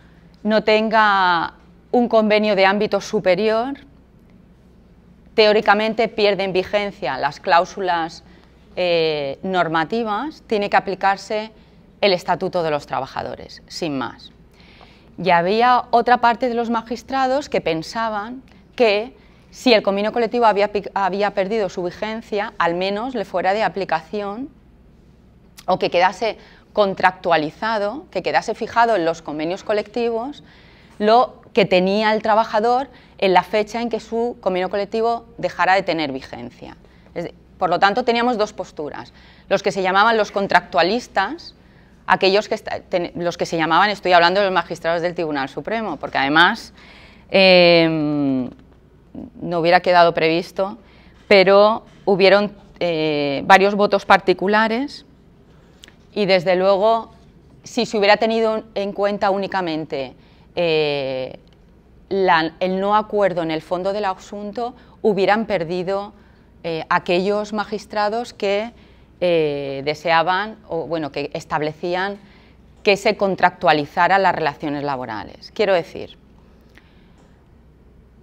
[0.42, 1.54] no tenga
[1.90, 3.78] un convenio de ámbito superior,
[5.34, 8.22] teóricamente pierden vigencia las cláusulas
[8.76, 11.52] eh, normativas, tiene que aplicarse
[12.02, 14.30] el Estatuto de los Trabajadores, sin más.
[15.16, 18.42] Y había otra parte de los magistrados que pensaban
[18.76, 19.16] que
[19.52, 24.48] si el convenio colectivo había, perdido su vigencia, al menos le fuera de aplicación
[25.66, 26.38] o que quedase
[26.72, 30.42] contractualizado, que quedase fijado en los convenios colectivos
[30.98, 32.88] lo que tenía el trabajador
[33.18, 36.78] en la fecha en que su convenio colectivo dejara de tener vigencia.
[37.58, 39.12] Por lo tanto, teníamos dos posturas.
[39.50, 41.54] Los que se llamaban los contractualistas,
[42.06, 46.16] aquellos que, los que se llamaban, estoy hablando de los magistrados del Tribunal Supremo, porque
[46.16, 46.72] además
[47.30, 48.48] em,
[49.40, 50.78] no hubiera quedado previsto,
[51.28, 55.06] pero hubieron eh, varios votos particulares
[56.14, 57.12] y desde luego
[57.62, 60.14] si se hubiera tenido en cuenta únicamente
[60.56, 61.38] eh,
[62.10, 66.12] el no acuerdo en el fondo del asunto hubieran perdido
[66.64, 68.72] eh, aquellos magistrados que
[69.20, 72.18] deseaban o bueno que establecían
[72.82, 75.52] que se contractualizaran las relaciones laborales.
[75.54, 76.18] Quiero decir,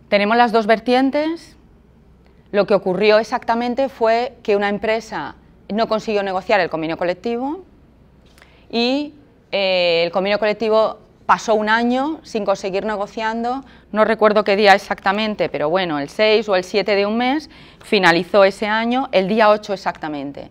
[0.09, 1.55] tenemos las dos vertientes.
[2.51, 5.35] Lo que ocurrió exactamente fue que una empresa
[5.69, 7.63] no consiguió negociar el convenio colectivo
[8.71, 9.13] y
[9.51, 15.47] eh, el convenio colectivo pasó un año sin conseguir negociando, no recuerdo qué día exactamente,
[15.47, 17.51] pero bueno, el 6 o el 7 de un mes
[17.83, 20.49] finalizó ese año, el día 8 exactamente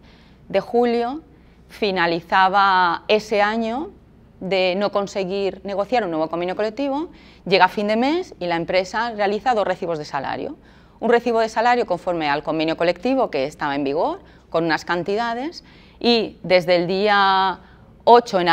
[0.49, 1.21] de julio
[1.69, 3.91] finalizaba ese año
[4.41, 7.11] de no conseguir negociar un nuevo convenio colectivo,
[7.47, 10.57] llega a fin de mes y la empresa realiza dos recibos de salario.
[11.01, 14.21] Un recibo de salario conforme al convenio colectivo que estaba en vigor,
[14.51, 15.65] con unas cantidades,
[16.01, 17.61] y desde el día
[18.05, 18.49] 8 en,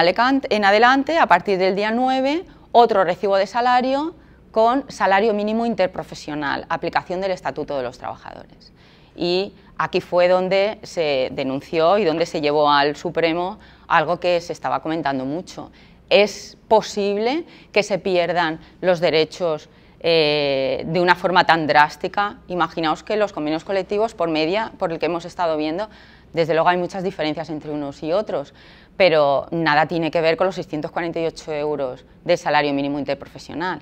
[0.49, 4.15] en adelante, a partir del día 9, otro recibo de salario
[4.51, 8.71] con salario mínimo interprofesional, aplicación del Estatuto de los Trabajadores.
[9.15, 14.53] Y aquí fue donde se denunció y donde se llevó al Supremo algo que se
[14.53, 15.71] estaba comentando mucho.
[16.09, 19.69] Es posible que se pierdan los derechos
[19.99, 22.37] eh, de una forma tan drástica.
[22.47, 25.89] Imaginaos que los convenios colectivos, por media, por el que hemos estado viendo,
[26.33, 28.53] desde luego hay muchas diferencias entre unos y otros,
[28.97, 33.79] pero nada tiene que ver con los 648 euros de salario mínimo interprofesional.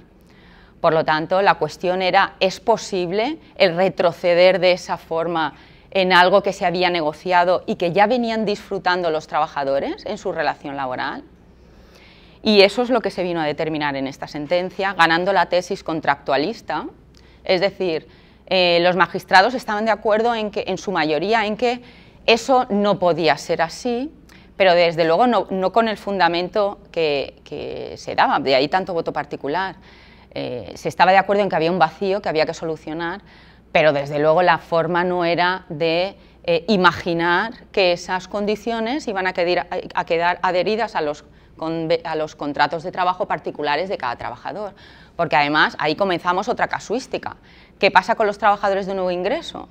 [0.80, 5.56] Por lo tanto, la cuestión era, ¿es posible el retroceder de esa forma
[5.94, 10.32] en algo que se había negociado y que ya venían disfrutando los trabajadores en su
[10.32, 11.24] relación laboral?
[12.42, 15.84] Y eso es lo que se vino a determinar en esta sentencia, ganando la tesis
[15.84, 16.88] contractualista,
[17.46, 18.08] es decir,
[18.48, 21.82] eh, los magistrados estaban de acuerdo en, que, en su mayoría en que
[22.26, 24.12] eso no podía ser así,
[24.58, 29.76] pero desde luego no, con el fundamento que, se daba, de ahí tanto voto particular.
[30.32, 33.22] Eh, se estaba de acuerdo en que había un vacío que había que solucionar,
[33.74, 39.34] pero desde luego la forma no era de eh, imaginar que esas condiciones iban a
[39.34, 41.26] quedar, adheridas a los,
[42.04, 44.76] a los contratos de trabajo particulares de cada trabajador,
[45.16, 47.36] porque además ahí comenzamos otra casuística.
[47.80, 49.68] ¿Qué pasa con los trabajadores de nuevo ingreso?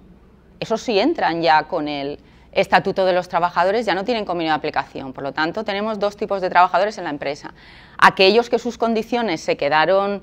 [0.59, 2.19] Esos sí entran ya con el
[2.53, 5.15] Estatuto de los Trabajadores, ya no tienen convenio de aplicación.
[5.15, 7.55] Por lo tanto, tenemos dos tipos de trabajadores en la empresa.
[7.97, 10.23] Aquellos que sus condiciones se quedaron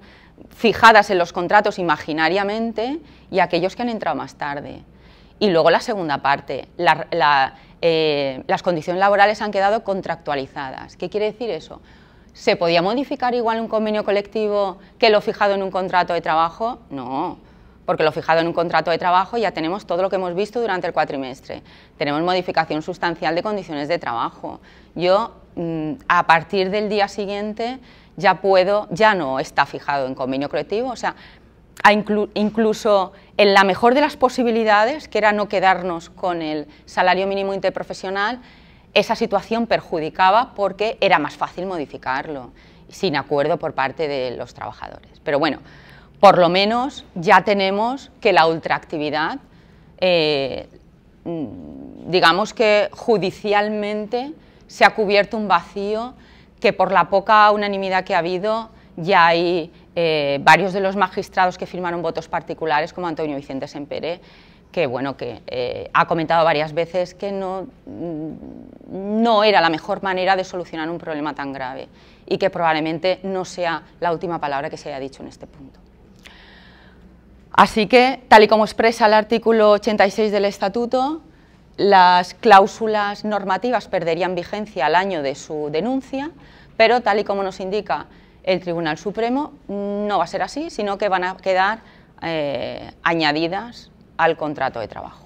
[0.49, 2.99] fijadas en los contratos imaginariamente
[3.31, 4.83] y aquellos que han entrado más tarde.
[5.39, 6.67] Y luego la segunda parte,
[7.81, 10.97] eh, las condiciones laborales han quedado contractualizadas.
[10.97, 11.81] ¿Qué quiere decir eso?
[12.33, 16.79] ¿Se podía modificar igual un convenio colectivo que lo fijado en un contrato de trabajo?
[16.89, 17.37] No,
[17.85, 20.61] porque lo fijado en un contrato de trabajo ya tenemos todo lo que hemos visto
[20.61, 21.63] durante el cuatrimestre.
[21.97, 24.59] Tenemos modificación sustancial de condiciones de trabajo.
[24.93, 27.79] Yo, mm, a partir del día siguiente,
[28.19, 31.15] ya puedo, ya no está fijado en convenio colectivo, o sea,
[32.33, 37.53] incluso en la mejor de las posibilidades, que era no quedarnos con el salario mínimo
[37.53, 38.41] interprofesional,
[38.93, 42.51] esa situación perjudicaba porque era más fácil modificarlo,
[42.89, 45.19] sin acuerdo por parte de los trabajadores.
[45.23, 45.59] Pero bueno,
[46.19, 49.39] por lo menos ya tenemos que la ultraactividad,
[49.99, 50.67] eh,
[52.07, 54.33] digamos que judicialmente
[54.67, 56.13] se ha cubierto un vacío
[56.59, 61.57] que por la poca unanimidad que ha habido ya hay eh, varios de los magistrados
[61.57, 64.19] que firmaron votos particulares, como Antonio Vicente Sempere,
[64.71, 67.67] que, bueno, que eh, ha comentado varias veces que no,
[68.91, 71.87] no era la mejor manera de solucionar un problema tan grave
[72.27, 75.79] y que probablemente no sea la última palabra que se haya dicho en este punto.
[77.51, 81.21] Así que, tal y como expresa el artículo 86 del Estatuto,
[81.79, 86.29] las cláusulas normativas perderían vigencia al año de su denuncia,
[86.75, 88.07] pero tal y como nos indica
[88.43, 91.79] el Tribunal Supremo, no va a ser así, sino que van a quedar
[92.21, 95.25] eh, añadidas al contrato de trabajo.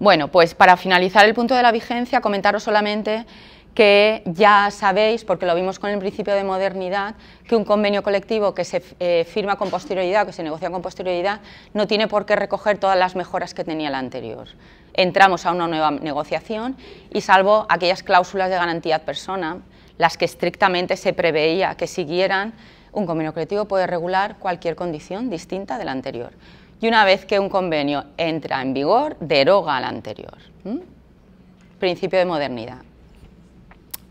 [0.00, 3.26] Bueno, pues para finalizar el punto de la vigencia, comentaros solamente
[3.74, 7.14] que ya sabéis, porque lo vimos con el principio de modernidad,
[7.48, 10.82] que un convenio colectivo que se eh, firma con posterioridad o que se negocia con
[10.82, 11.40] posterioridad
[11.72, 14.48] no tiene por qué recoger todas las mejoras que tenía el anterior.
[14.92, 16.76] Entramos a una nueva negociación
[17.12, 19.58] y salvo aquellas cláusulas de garantía ad persona,
[19.96, 22.52] las que estrictamente se preveía que siguieran,
[22.92, 26.32] un convenio colectivo puede regular cualquier condición distinta de la anterior.
[26.82, 30.36] Y una vez que un convenio entra en vigor, deroga al anterior.
[31.78, 32.91] Principio de modernidad.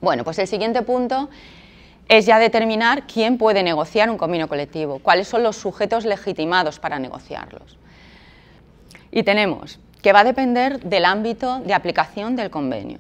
[0.02, 1.30] Bueno, pues el siguiente punto
[2.10, 7.00] es ya determinar quién puede negociar un convenio colectivo, cuáles son los sujetos legitimados para
[7.00, 7.78] negociarlos.
[9.12, 13.00] Y tenemos que va a depender del ámbito de aplicación del convenio.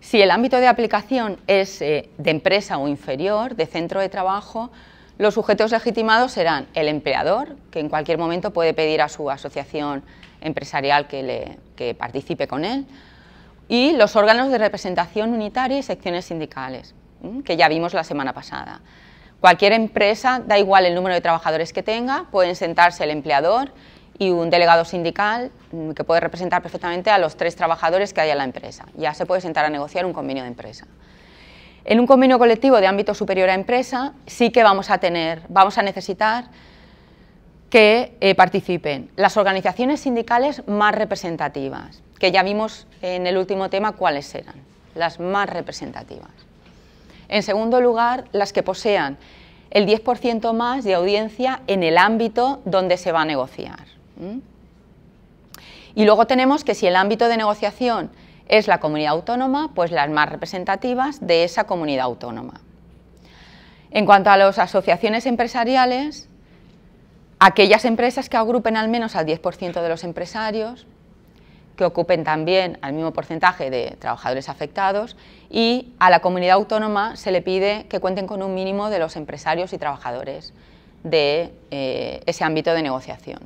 [0.00, 4.70] Si el ámbito de aplicación es eh, de empresa o inferior, de centro de trabajo,
[5.18, 10.04] los sujetos legitimados serán el empleador, que en cualquier momento puede pedir a su asociación
[10.42, 12.86] empresarial que, participe con él,
[13.68, 16.94] y los órganos de representación unitaria y secciones sindicales,
[17.44, 18.80] que ya vimos la semana pasada.
[19.40, 23.72] Cualquier empresa, da igual el número de trabajadores que tenga, pueden sentarse el empleador
[24.18, 25.50] y un delegado sindical
[25.94, 28.86] que puede representar perfectamente a los tres trabajadores que hay en la empresa.
[28.96, 30.86] Ya se puede sentar a negociar un convenio de empresa.
[31.84, 35.78] En un convenio colectivo de ámbito superior a empresa sí que vamos a tener, vamos
[35.78, 36.46] a necesitar
[37.70, 43.92] que eh, participen las organizaciones sindicales más representativas, que ya vimos en el último tema
[43.92, 44.54] cuáles eran,
[44.94, 46.30] las más representativas.
[47.28, 49.18] En segundo lugar, las que posean
[49.70, 53.84] el 10% más de audiencia en el ámbito donde se va a negociar.
[55.94, 58.10] Y luego tenemos que si el ámbito de negociación
[58.48, 62.60] es la comunidad autónoma, pues las más representativas de esa comunidad autónoma.
[63.90, 66.28] En cuanto a las asociaciones empresariales,
[67.38, 70.86] aquellas empresas que agrupen al menos al 10% de los empresarios,
[71.76, 75.16] que ocupen también al mismo porcentaje de trabajadores afectados
[75.50, 79.16] y a la comunidad autónoma se le pide que cuenten con un mínimo de los
[79.16, 80.54] empresarios y trabajadores.
[81.06, 83.38] de eh, ese ámbito de negociación.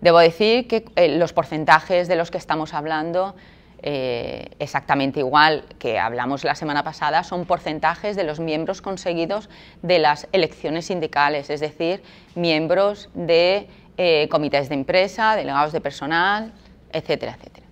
[0.00, 3.36] Debo decir que eh, los porcentajes de los que estamos hablando
[3.82, 9.50] eh, exactamente igual que hablamos la semana pasada, son porcentajes de los miembros conseguidos
[9.82, 12.02] de las elecciones sindicales, es decir,
[12.36, 16.52] miembros de eh, comités de empresa, delegados de personal,
[16.92, 17.66] etcétera, etcétera.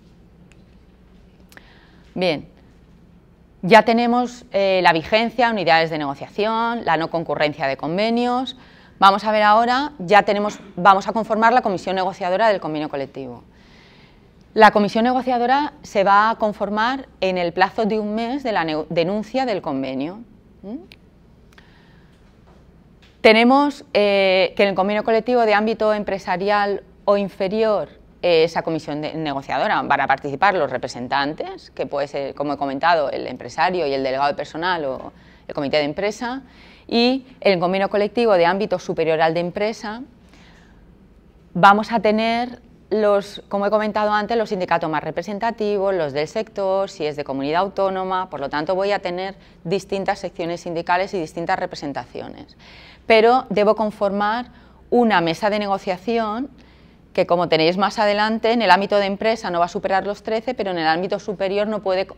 [2.14, 2.48] Bien,
[3.62, 8.56] ya tenemos eh, la vigencia, unidades de negociación, la no concurrencia de convenios.
[8.98, 13.44] Vamos a ver ahora, ya tenemos, vamos a conformar la comisión negociadora del convenio colectivo.
[14.52, 18.66] La comisión negociadora se va a conformar en el plazo de un mes de la
[18.88, 20.20] denuncia del convenio.
[23.20, 27.90] Tenemos eh, que en el convenio colectivo de ámbito empresarial o inferior,
[28.22, 33.08] eh, esa comisión negociadora van a participar los representantes, que puede ser, como he comentado,
[33.10, 35.12] el empresario y el delegado de personal o
[35.46, 36.42] el comité de empresa,
[36.88, 40.02] y en el convenio colectivo de ámbito superior al de empresa
[41.54, 42.60] vamos a tener
[42.90, 47.22] los, como he comentado antes, los sindicatos más representativos, los del sector, si es de
[47.22, 52.56] comunidad autónoma, por lo tanto voy a tener distintas secciones sindicales y distintas representaciones.
[53.06, 54.46] Pero debo conformar
[54.90, 56.50] una mesa de negociación
[57.12, 60.24] que, como tenéis más adelante, en el ámbito de empresa no va a superar los
[60.24, 62.08] 13, pero en el ámbito superior no puede,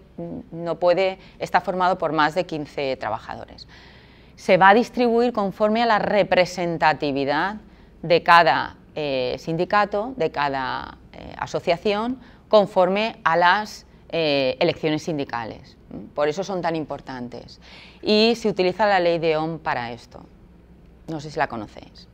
[0.50, 3.68] no puede estar formado por más de 15 trabajadores.
[4.36, 7.56] Se va a distribuir conforme a la representatividad
[8.02, 15.78] de cada eh, sindicato, de cada eh, asociación, conforme a las eh, elecciones sindicales.
[16.14, 17.58] Por eso son tan importantes.
[18.02, 20.20] Y se utiliza la ley de OM para esto.
[21.08, 22.06] No sé si la conocéis.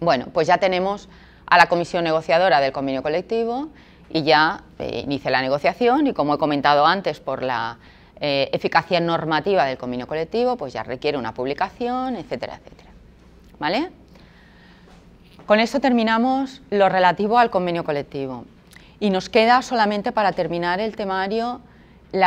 [0.00, 1.08] Bueno, pues ya tenemos
[1.46, 3.68] a la comisión negociadora del convenio colectivo
[4.10, 7.78] y ya inicia la negociación y como he comentado antes por la
[8.20, 12.90] eficacia normativa del convenio colectivo, pues ya requiere una publicación, etcétera, etcétera.
[13.58, 13.90] ¿Vale?
[15.48, 18.44] Con esto terminamos lo relativo al convenio colectivo
[19.00, 21.62] y nos queda solamente para terminar el temario
[22.12, 22.20] el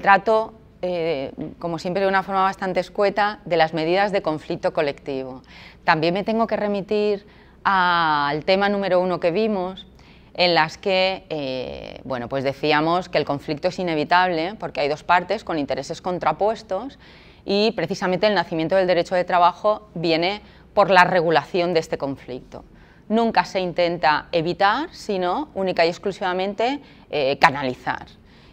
[0.00, 5.42] trato, eh, como siempre de una forma bastante escueta, de las medidas de conflicto colectivo.
[5.84, 7.26] También me tengo que remitir
[7.62, 9.86] al tema número uno que vimos,
[10.32, 15.02] en las que eh, bueno, pues decíamos que el conflicto es inevitable porque hay dos
[15.02, 16.98] partes con intereses contrapuestos
[17.44, 20.40] y precisamente el nacimiento del derecho de trabajo viene
[20.72, 22.64] por la regulación de este conflicto.
[23.08, 26.80] Nunca se intenta evitar, sino única y exclusivamente
[27.10, 28.06] eh, canalizar.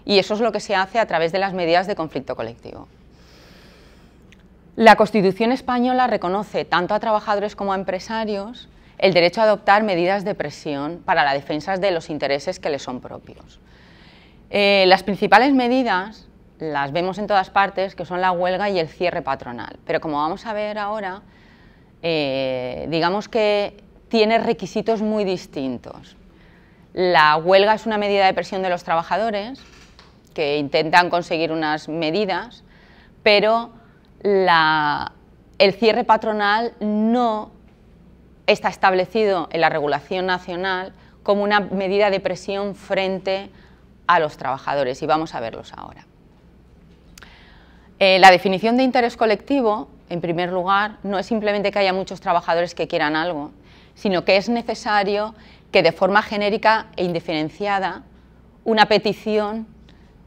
[0.04, 2.88] Y eso es lo que se hace a través de las medidas de conflicto colectivo.
[4.76, 10.24] La Constitución española reconoce tanto a trabajadores como a empresarios el derecho a adoptar medidas
[10.24, 13.60] de presión para la defensa de los intereses que les son propios.
[14.50, 16.28] Eh, las principales medidas
[16.62, 19.80] las vemos en todas partes, que son la huelga y el cierre patronal.
[19.84, 21.24] Pero como vamos a ver ahora,
[22.04, 26.16] eh, digamos que tiene requisitos muy distintos.
[26.94, 29.60] La huelga es una medida de presión de los trabajadores
[30.36, 32.64] que intentan conseguir unas medidas,
[33.24, 33.72] pero
[34.24, 37.50] el cierre patronal no
[38.46, 40.94] está establecido en la regulación nacional
[41.24, 43.50] como una medida de presión frente
[44.06, 46.06] a los trabajadores y vamos a verlos ahora.
[48.04, 52.20] Eh, la definición de interés colectivo, en primer lugar, no es simplemente que haya muchos
[52.20, 53.52] trabajadores que quieran algo,
[53.94, 55.36] sino que es necesario
[55.72, 58.02] que de forma genérica e indiferenciada
[58.64, 59.68] una petición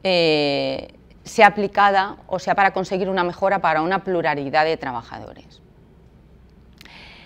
[0.04, 0.94] eh,
[1.24, 5.60] sea aplicada o sea para conseguir una mejora para una pluralidad de trabajadores.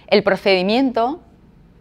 [0.07, 1.21] El procedimiento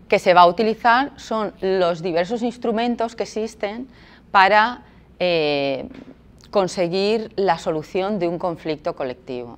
[0.09, 3.87] que se va a utilizar son los diversos instrumentos que existen
[4.29, 4.81] para
[5.19, 5.87] eh,
[6.51, 9.57] conseguir la solución de un conflicto colectivo.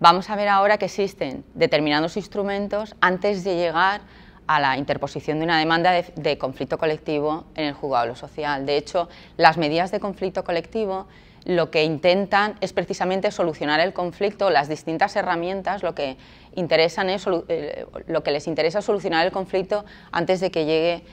[0.00, 4.00] Vamos a ver ahora que existen determinados instrumentos antes de llegar
[4.46, 8.66] a la interposición de una demanda de, conflicto colectivo en el juzgado lo social.
[8.66, 11.06] De hecho, las medidas de conflicto colectivo
[11.44, 16.16] lo que intentan es precisamente solucionar el conflicto, las distintas herramientas lo que,
[16.56, 21.04] eh, lo que les interesa es solucionar el conflicto antes de que llegue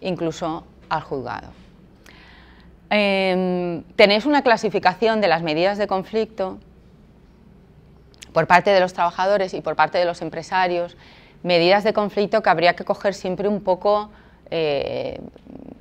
[0.00, 1.48] incluso al juzgado.
[2.90, 6.58] Em, tenéis una clasificación de las medidas de conflicto
[8.32, 10.96] por parte de los trabajadores y por parte de los empresarios,
[11.42, 14.10] medidas de conflicto que habría que coger siempre un poco
[14.50, 15.20] eh,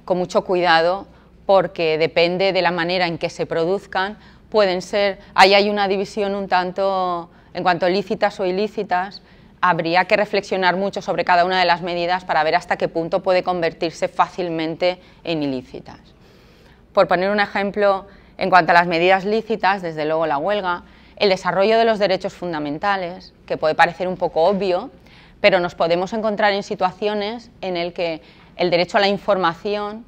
[0.04, 1.08] con mucho cuidado
[1.46, 4.18] porque depende de la manera en que se produzcan,
[4.50, 9.22] pueden ser, ahí hay una división un tanto en cuanto lícitas o ilícitas,
[9.62, 13.24] habría que reflexionar mucho sobre cada una de las medidas para ver hasta qué punto
[13.24, 16.17] puede convertirse fácilmente en ilícitas.
[16.98, 18.08] Por poner un ejemplo,
[18.40, 20.82] en cuanto a las medidas lícitas, desde luego la huelga,
[21.18, 24.90] el desarrollo de los derechos fundamentales, que puede parecer un poco obvio,
[25.40, 28.24] pero nos podemos encontrar en situaciones en las que
[28.56, 30.06] el derecho a la información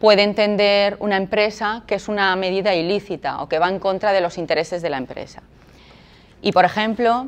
[0.00, 4.22] puede entender una empresa que es una medida ilícita o que va en contra de
[4.22, 5.42] los intereses de la empresa.
[6.40, 7.26] Y, por ejemplo,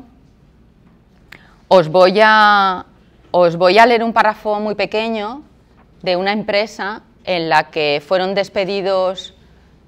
[1.67, 2.87] os voy a,
[3.29, 5.43] os voy a leer un párrafo muy pequeño
[6.01, 9.33] de una empresa en la que fueron despedidos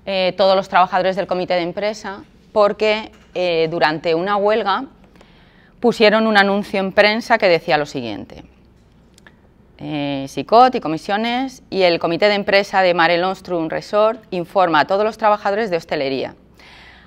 [0.06, 4.86] eh, todos los trabajadores del comité de empresa porque eh, durante una huelga
[5.80, 8.44] pusieron un anuncio en prensa que decía lo siguiente
[9.78, 14.86] eh, SICOT y comisiones y el comité de empresa de Mare Nostrum Resort informa a
[14.86, 16.36] todos los trabajadores de hostelería.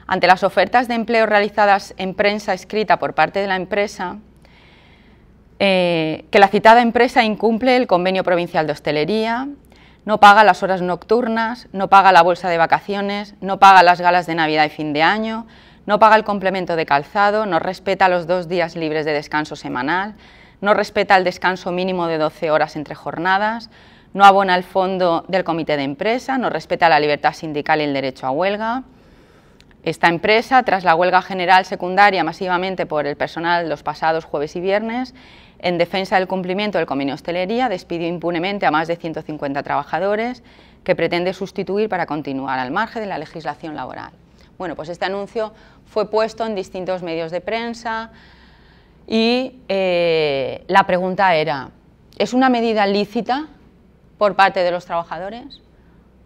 [0.06, 4.18] Ante las ofertas de empleo realizadas en prensa escrita por parte de la empresa,
[5.58, 9.48] que la citada empresa incumple el convenio provincial de hostelería,
[10.04, 14.26] no paga las horas nocturnas, no paga la bolsa de vacaciones, no paga las galas
[14.26, 15.46] de Navidad y fin de año,
[15.86, 20.14] no paga el complemento de calzado, no respeta los dos días libres de descanso semanal,
[20.60, 23.70] no respeta el descanso mínimo de 12 horas entre jornadas,
[24.12, 27.94] no abona el fondo del comité de empresa, no respeta la libertad sindical y el
[27.94, 28.82] derecho a huelga.
[29.82, 34.60] Esta empresa, tras la huelga general secundaria masivamente por el personal los pasados jueves y
[34.60, 35.14] viernes,
[35.58, 40.42] en defensa del cumplimiento del convenio hostelería, despidió impunemente a más de 150 trabajadores
[40.84, 44.12] que pretende sustituir para continuar al margen de la legislación laboral.
[44.58, 45.52] Bueno, pues este anuncio
[45.86, 48.10] fue puesto en distintos medios de prensa,
[49.10, 51.70] y eh, la pregunta era,
[52.16, 53.48] ¿es una medida lícita
[54.18, 55.60] por parte de los trabajadores?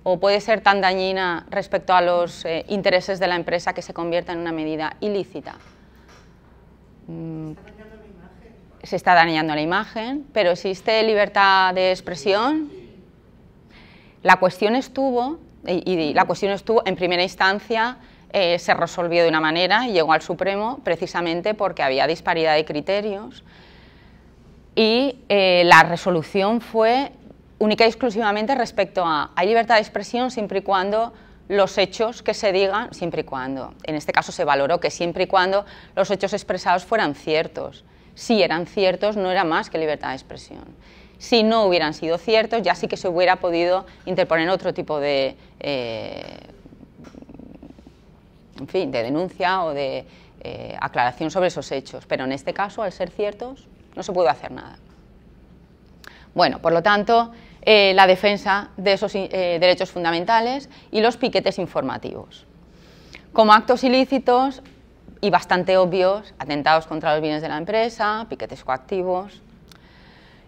[0.05, 3.93] ¿O puede ser tan dañina respecto a los eh, intereses de la empresa que se
[3.93, 5.57] convierta en una medida ilícita?
[7.09, 7.53] Mm,
[8.83, 12.71] se está dañando la imagen, pero existe libertad de expresión.
[14.23, 17.99] La cuestión estuvo, y la cuestión estuvo en primera instancia
[18.37, 22.65] eh, se resolvió de una manera y llegó al Supremo precisamente porque había disparidad de
[22.65, 23.45] criterios
[24.75, 27.13] y eh, la resolución fue
[27.59, 31.13] única y exclusivamente respecto a hay libertad de expresión siempre y cuando
[31.49, 35.25] los hechos que se digan, siempre y cuando, en este caso se valoró que siempre
[35.25, 37.85] y cuando los hechos expresados fueran ciertos.
[38.15, 40.65] Si eran ciertos, no era más que libertad de expresión.
[41.19, 45.37] Si no hubieran sido ciertos, ya sí que se hubiera podido interponer otro tipo de
[45.61, 46.39] eh,
[48.59, 50.07] en fin, de denuncia o de
[50.41, 54.29] eh, aclaración sobre esos hechos, pero en este caso, al ser ciertos, no se puede
[54.29, 54.79] hacer nada.
[56.35, 57.33] Bueno, por lo tanto,
[57.65, 62.47] eh, la defensa de esos eh, derechos fundamentales y los piquetes informativos.
[63.33, 64.63] Como actos ilícitos
[65.21, 69.41] y bastante obvios, atentados contra los bienes de la empresa, piquetes coactivos,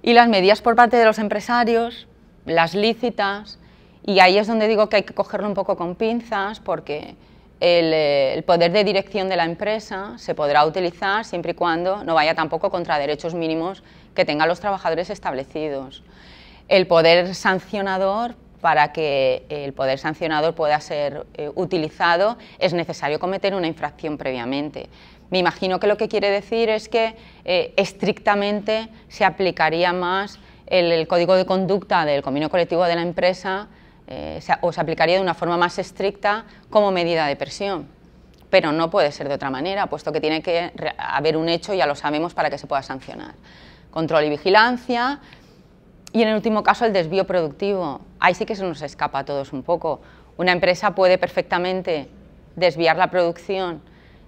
[0.03, 2.07] y las medidas por parte de los empresarios,
[2.45, 3.59] las lícitas,
[4.05, 7.17] y ahí es donde digo que hay que cogerlo un poco con pinzas, porque
[7.61, 12.15] eh, el, poder de dirección de la empresa se podrá utilizar siempre y cuando no
[12.15, 13.83] vaya tampoco contra derechos mínimos
[14.15, 16.03] que tengan los trabajadores establecidos.
[16.69, 23.55] El poder sancionador, para que el poder sancionador pueda ser eh, utilizado, es necesario cometer
[23.55, 24.89] una infracción previamente.
[25.31, 31.07] Me imagino que lo que quiere decir es que eh, estrictamente se aplicaría más el,
[31.07, 33.69] código de conducta del convenio colectivo de la empresa
[34.09, 37.89] eh, o se aplicaría de una forma más estricta como medida de presión.
[38.51, 41.87] Pero no puede ser de otra manera, puesto que tiene que haber un hecho, ya
[41.87, 43.35] lo sabemos, para que se pueda sancionar.
[43.91, 45.21] Control y vigilancia,
[46.13, 48.01] y en el último caso el desvío productivo.
[48.21, 50.01] Ahí sí que se nos escapa a todos un poco.
[50.37, 52.09] Una empresa puede perfectamente
[52.55, 53.83] desviar la producción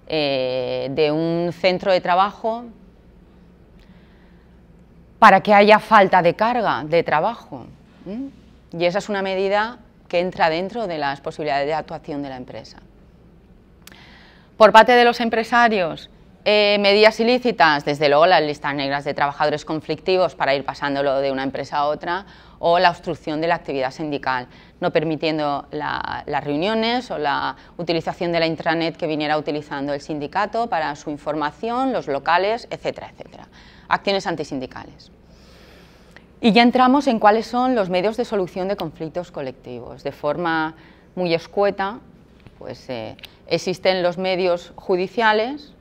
[0.07, 2.65] eh, de un centro de trabajo
[5.19, 7.65] para que haya falta de carga de trabajo.
[8.71, 12.37] Y esa es una medida que entra dentro de las posibilidades de actuación de la
[12.37, 12.79] empresa.
[14.57, 16.09] Por parte de los empresarios,
[16.45, 21.31] eh, medidas ilícitas, desde luego las listas negras de trabajadores conflictivos para ir pasándolo de
[21.31, 22.25] una empresa a otra,
[22.59, 24.47] o la obstrucción de la actividad sindical,
[24.79, 30.67] no permitiendo las reuniones o la utilización de la intranet que viniera utilizando el sindicato
[30.67, 33.47] para su información, los locales, etcétera, etcétera.
[33.87, 35.11] Acciones antisindicales.
[36.41, 40.03] Y ya entramos en cuáles son los medios de solución de conflictos colectivos.
[40.03, 40.75] De forma
[41.15, 41.99] muy escueta,
[42.57, 43.17] pues eh,
[43.47, 45.73] existen los medios judiciales,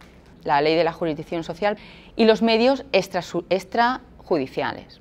[0.45, 1.76] la ley de la jurisdicción social,
[2.16, 5.01] y los medios extrajudiciales.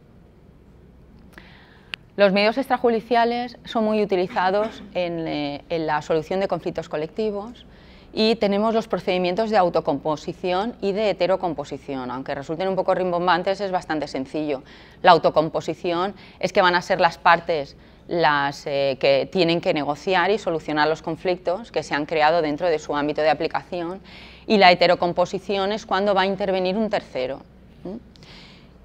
[2.16, 7.68] Los medios extrajudiciales son muy utilizados en, eh, en la solución de conflictos colectivos
[8.12, 12.10] y tenemos los procedimientos de autocomposición y de heterocomposición.
[12.10, 14.64] Aunque resulten un poco rimbombantes, es bastante sencillo.
[15.04, 17.78] La autocomposición es que van a ser las partes
[18.08, 22.68] las eh, que tienen que negociar y solucionar los conflictos que se han creado dentro
[22.68, 24.02] de su ámbito de aplicación
[24.48, 27.42] y la heterocomposición es cuando va a intervenir un tercero.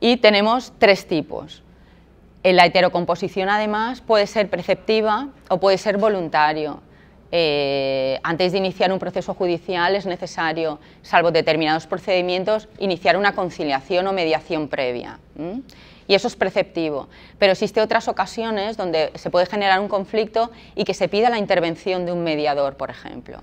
[0.01, 1.63] Y tenemos tres tipos.
[2.43, 6.81] En la heterocomposición además puede ser preceptiva o puede ser voluntario.
[7.31, 14.07] Eh, antes de iniciar un proceso judicial es necesario, salvo determinados procedimientos, iniciar una conciliación
[14.07, 15.19] o mediación previa
[16.07, 17.09] y eso es preceptivo.
[17.39, 21.39] Pero existe otras ocasiones donde se puede generar un conflicto y que se pida la
[21.39, 23.39] intervención de un mediador, por ejemplo.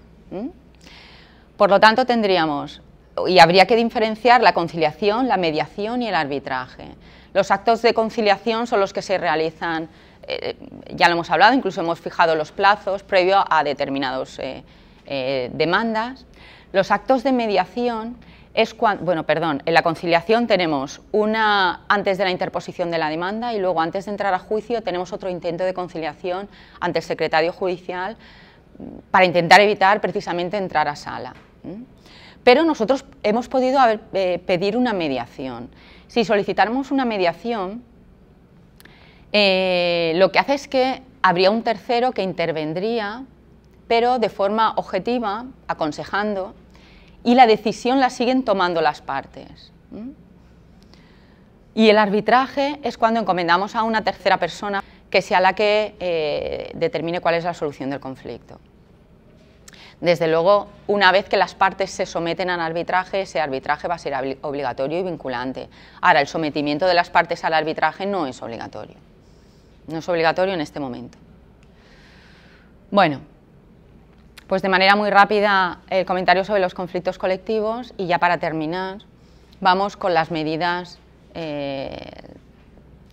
[1.60, 2.82] Por lo tanto, tendríamos,
[3.28, 6.95] y habría que diferenciar la conciliación, la mediación y el arbitraje.
[7.34, 9.89] Los actos de conciliación son los que se realizan,
[10.26, 10.55] eh,
[10.95, 14.64] ya lo hemos hablado, incluso hemos fijado los plazos previo a determinadas eh,
[15.05, 16.26] eh, demandas.
[16.72, 18.16] Los actos de mediación
[18.53, 23.10] es cuando, bueno, perdón, en la conciliación tenemos una antes de la interposición de la
[23.10, 26.47] demanda y luego antes de entrar a juicio tenemos otro intento de conciliación
[26.80, 28.16] ante el secretario judicial
[29.12, 31.34] para intentar evitar precisamente entrar a sala.
[32.44, 33.80] Pero nosotros hemos podido
[34.14, 35.70] eh, pedir una mediación.
[36.08, 37.84] Si solicitáramos una mediación,
[39.32, 43.26] eh, lo que hace es que habría un tercero que intervendría,
[43.88, 46.54] pero de forma objetiva, aconsejando,
[47.24, 49.72] y la decisión la siguen tomando las partes.
[51.76, 56.72] Y el arbitraje es cuando encomendamos a una tercera persona que sea la que eh,
[56.76, 58.60] determine cuál es la solución del conflicto.
[60.02, 63.97] Desde luego, una vez que las partes se someten al arbitraje, ese arbitraje va a
[63.97, 65.70] ser obligatorio y vinculante.
[66.02, 68.95] Ahora, el sometimiento de las partes al arbitraje no es obligatorio.
[69.88, 71.18] No es obligatorio en este momento.
[72.91, 73.22] Bueno,
[74.47, 78.97] pues de manera muy rápida el comentario sobre los conflictos colectivos y ya para terminar
[79.62, 80.97] vamos con las medidas,
[81.36, 82.00] eh,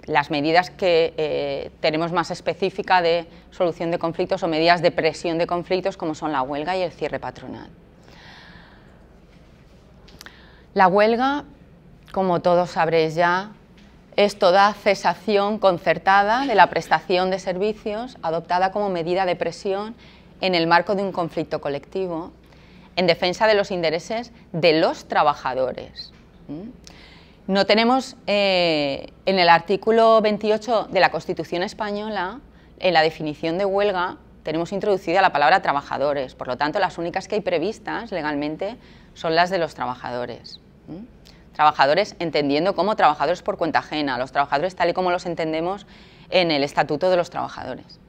[0.07, 5.39] las medidas que eh, tenemos más específica de solución de conflictos o medidas de presión
[5.39, 7.69] de conflictos como son la huelga y el cierre patronal.
[10.75, 11.45] La huelga,
[12.13, 13.53] como todos sabréis ya,
[14.15, 19.95] es toda cesación concertada de la prestación de servicios adoptada como medida de presión
[20.41, 22.33] en el marco de un conflicto colectivo
[22.97, 26.13] en defensa de los intereses de los trabajadores.
[27.47, 32.40] No tenemos eh, en el artículo 28 de la Constitución española,
[32.80, 37.28] en la definición de huelga, tenemos introducida la palabra trabajadores, por lo tanto las únicas
[37.28, 38.76] que hay previstas legalmente
[39.14, 40.61] son las de los trabajadores.
[41.53, 45.86] Trabajadores entendiendo como trabajadores por cuenta ajena, los trabajadores tal y como los entendemos
[46.30, 48.01] en el Estatuto de los Trabajadores.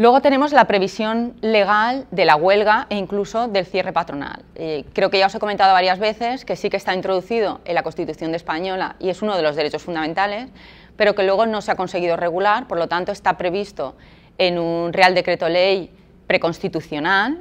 [0.00, 4.46] Luego tenemos la previsión legal de la huelga e incluso del cierre patronal.
[4.54, 7.74] Eh, creo que ya os he comentado varias veces que sí que está introducido en
[7.74, 10.48] la Constitución de Española y es uno de los derechos fundamentales,
[10.96, 13.94] pero que luego no se ha conseguido regular, por lo tanto está previsto
[14.38, 15.90] en un Real Decreto Ley
[16.26, 17.36] preconstitucional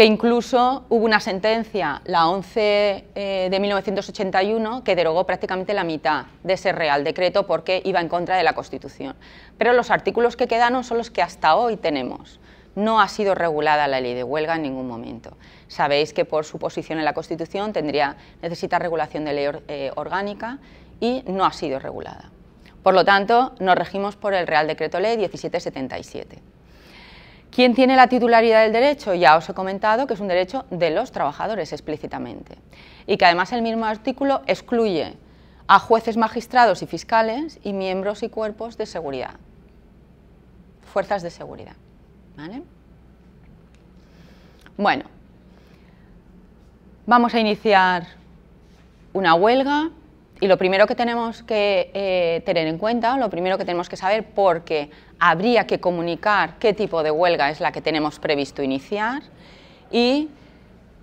[0.00, 6.24] que incluso hubo una sentencia, la 11 eh, de 1981, que derogó prácticamente la mitad
[6.42, 9.14] de ese Real Decreto porque iba en contra de la Constitución.
[9.58, 12.40] Pero los artículos que quedaron son los que hasta hoy tenemos.
[12.74, 15.36] No ha sido regulada la ley de huelga en ningún momento.
[15.68, 20.60] Sabéis que por su posición en la Constitución tendría, necesita regulación de ley eh, orgánica
[20.98, 22.30] y no ha sido regulada.
[22.82, 26.49] Por lo tanto, nos regimos por el Real Decreto Ley 1777.
[27.50, 29.12] ¿Quién tiene la titularidad del derecho?
[29.14, 32.56] Ya os he comentado que es un derecho de los trabajadores explícitamente
[33.06, 35.16] y que además el mismo artículo excluye
[35.66, 39.34] a jueces, magistrados y fiscales y miembros y cuerpos de seguridad,
[40.92, 41.74] fuerzas de seguridad.
[44.76, 45.04] Bueno,
[47.06, 48.06] vamos a iniciar
[49.12, 49.90] una huelga
[50.40, 53.96] y lo primero que tenemos que eh, tener en cuenta, lo primero que tenemos que
[53.96, 59.22] saber, porque habría que comunicar qué tipo de huelga es la que tenemos previsto iniciar
[59.92, 60.30] y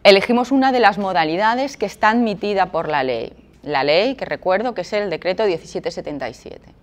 [0.04, 3.34] elegimos una de las modalidades que está admitida por la ley.
[3.62, 6.74] La ley, que recuerdo que es el decreto 1777.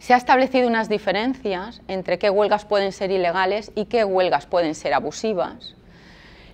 [0.00, 4.74] Se ha establecido unas diferencias entre qué huelgas pueden ser ilegales y qué huelgas pueden
[4.74, 5.76] ser abusivas.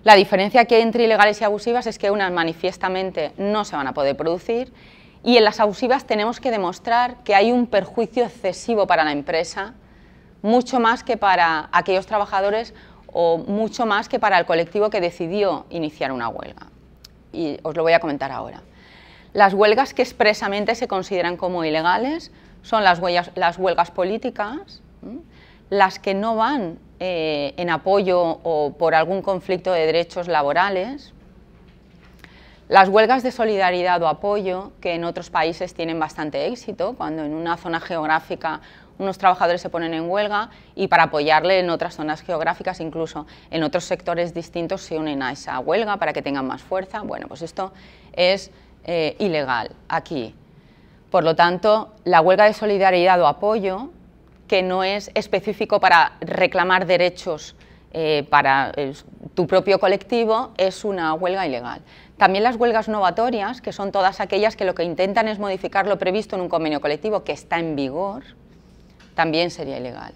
[0.02, 3.86] La diferencia que hay entre ilegales y abusivas es que unas manifiestamente no se van
[3.86, 4.72] a poder producir
[5.22, 9.74] y en las abusivas tenemos que demostrar que hay un perjuicio excesivo para la empresa,
[10.40, 12.74] mucho más que para aquellos trabajadores
[13.12, 16.68] o mucho más que para el colectivo que decidió iniciar una huelga.
[17.32, 18.62] Y os lo voy a comentar ahora.
[19.34, 22.32] Las huelgas que expresamente se consideran como ilegales
[22.62, 24.80] son las, huelgas, las huelgas políticas,
[25.70, 31.14] las que no van eh, en apoyo o por algún conflicto de derechos laborales,
[32.68, 37.34] las huelgas de solidaridad o apoyo, que en otros países tienen bastante éxito, cuando en
[37.34, 38.60] una zona geográfica
[38.98, 43.62] unos trabajadores se ponen en huelga y para apoyarle en otras zonas geográficas, incluso en
[43.62, 47.00] otros sectores distintos, se unen a esa huelga para que tengan más fuerza.
[47.00, 47.72] Bueno, pues esto
[48.12, 48.50] es
[48.84, 50.34] eh, ilegal aquí.
[51.10, 53.90] Por lo tanto, la huelga de solidaridad o apoyo,
[54.50, 57.54] que no es específico para reclamar derechos
[57.92, 58.72] eh, para
[59.34, 61.82] tu propio colectivo, es una huelga ilegal.
[62.16, 66.00] También las huelgas novatorias, que son todas aquellas que lo que intentan es modificar lo
[66.00, 68.24] previsto en un convenio colectivo que está en vigor,
[69.14, 70.14] también sería ilegal.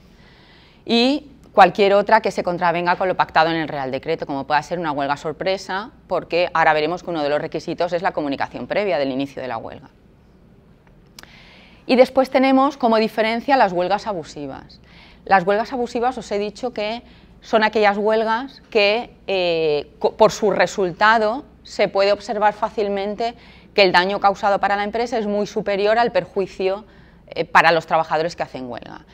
[0.84, 4.60] Y cualquier otra que se contravenga con lo pactado en el Real Decreto, como pueda
[4.64, 8.66] ser una huelga sorpresa, porque ahora veremos que uno de los requisitos es la comunicación
[8.66, 9.90] previa del inicio de la huelga.
[11.86, 14.80] Y después tenemos como diferencia las huelgas abusivas.
[15.24, 17.02] Las huelgas abusivas os he dicho que
[17.40, 23.34] son aquellas huelgas que eh, por su resultado se puede observar fácilmente
[23.74, 26.84] que el daño causado para la empresa es muy superior al perjuicio
[27.28, 29.04] eh, para los trabajadores que hacen huelga.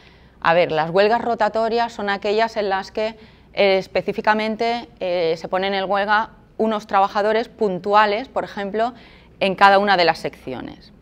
[0.40, 3.16] A ver, las huelgas rotatorias son aquellas en las que
[3.52, 8.94] eh, específicamente se ponen en huelga unos trabajadores puntuales, por ejemplo,
[9.40, 10.92] en cada una de las secciones.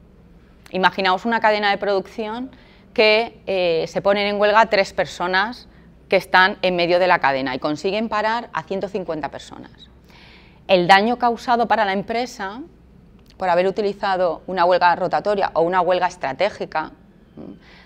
[0.70, 2.50] Imaginaos una cadena de producción
[2.94, 5.68] que se ponen en huelga tres personas
[6.08, 9.88] que están en medio de la cadena y consiguen parar a 150 personas
[10.68, 12.60] el daño causado para la empresa
[13.38, 16.92] por haber utilizado una huelga rotatoria o una huelga estratégica,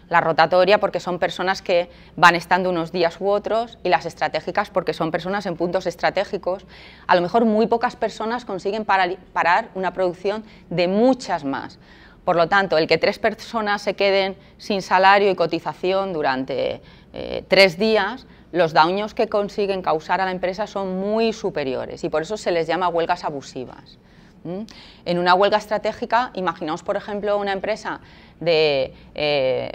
[0.08, 4.70] la rotatoria porque son personas que van estando unos días u otros y las estratégicas
[4.70, 6.66] porque son personas en puntos estratégicos.
[7.06, 11.78] A lo mejor muy pocas personas consiguen parar una producción de muchas más.
[12.24, 16.80] Por lo tanto, el que tres personas se queden sin salario y cotización durante
[17.12, 22.10] eh, tres días los daños que consiguen causar a la empresa son muy superiores y
[22.10, 23.98] por eso se les llama huelgas abusivas.
[25.04, 28.00] En una huelga estratégica, imaginaos por ejemplo una empresa
[28.40, 29.72] de, eh,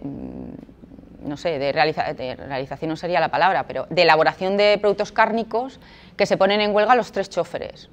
[1.24, 5.80] no sé, de, realización no sería la palabra, pero de elaboración de productos cárnicos
[6.18, 7.90] que se ponen en huelga los tres choferes.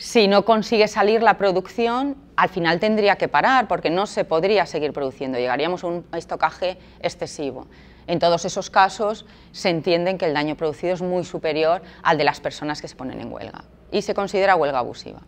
[0.00, 4.64] Si no consigue salir la producción, al final tendría que parar porque no se podría
[4.64, 7.66] seguir produciendo, llegaríamos a un estocaje excesivo.
[8.06, 12.24] En todos esos casos se entiende que el daño producido es muy superior al de
[12.24, 15.20] las personas que se ponen en huelga y se considera huelga abusiva.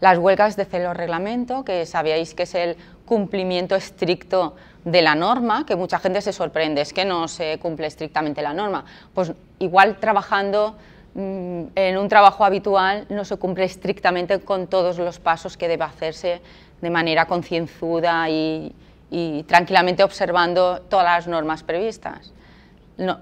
[0.00, 4.54] Las huelgas de celo reglamento, que sabíais que es el cumplimiento estricto
[4.84, 8.54] de la norma, que mucha gente se sorprende, es que no se cumple estrictamente la
[8.54, 8.84] norma.
[9.12, 10.76] Pues igual trabajando
[11.14, 16.40] en un trabajo habitual no se cumple estrictamente con todos los pasos que debe hacerse
[16.80, 18.74] de manera concienzuda y,
[19.10, 22.32] y tranquilamente observando todas las normas previstas.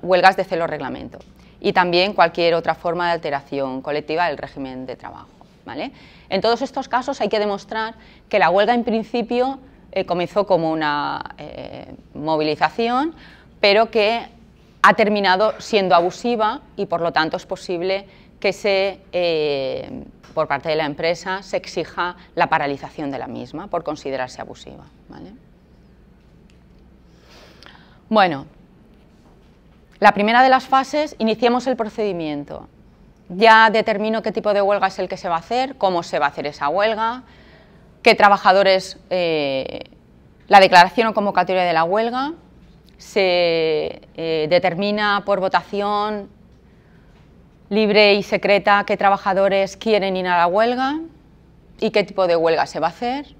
[0.02, 1.18] huelgas de celo reglamento
[1.60, 5.28] y también cualquier otra forma de alteración colectiva del régimen de trabajo.
[5.64, 5.92] ¿vale?
[6.28, 7.94] En todos estos casos hay que demostrar
[8.28, 9.60] que la huelga en principio
[9.92, 13.14] eh, comenzó como una eh, movilización,
[13.60, 14.26] pero que
[14.82, 18.06] ha terminado siendo abusiva y por lo tanto es posible
[18.40, 20.04] que se, eh,
[20.34, 24.84] por parte de la empresa se exija la paralización de la misma por considerarse abusiva.
[25.08, 25.32] ¿vale?
[28.08, 28.46] Bueno,
[30.00, 32.68] la primera de las fases, iniciamos el procedimiento.
[33.28, 36.18] Ya determino qué tipo de huelga es el que se va a hacer, cómo se
[36.18, 37.22] va a hacer esa huelga,
[38.02, 39.84] qué trabajadores, eh,
[40.48, 42.32] la declaración o convocatoria de la huelga,
[43.02, 46.30] se eh, determina por votación
[47.68, 51.00] libre y secreta qué trabajadores quieren ir a la huelga
[51.80, 53.34] y qué tipo de huelga se va a hacer.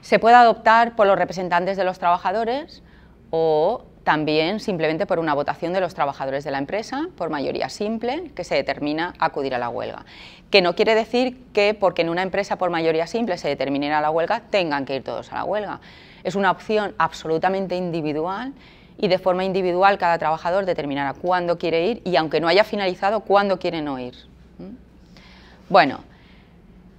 [0.00, 2.82] Se puede adoptar por los representantes de los trabajadores
[3.30, 8.32] o también simplemente por una votación de los trabajadores de la empresa, por mayoría simple,
[8.34, 10.06] que se determina acudir a la huelga.
[10.50, 14.00] Que no quiere decir que porque en una empresa por mayoría simple se determine a
[14.00, 15.80] la huelga, tengan que ir todos a la huelga.
[16.24, 18.54] Es una opción absolutamente individual
[18.98, 23.20] y de forma individual cada trabajador determinará cuándo quiere ir y aunque no haya finalizado,
[23.20, 24.14] cuándo quiere no ir.
[24.58, 24.74] ¿Mm?
[25.68, 26.00] Bueno,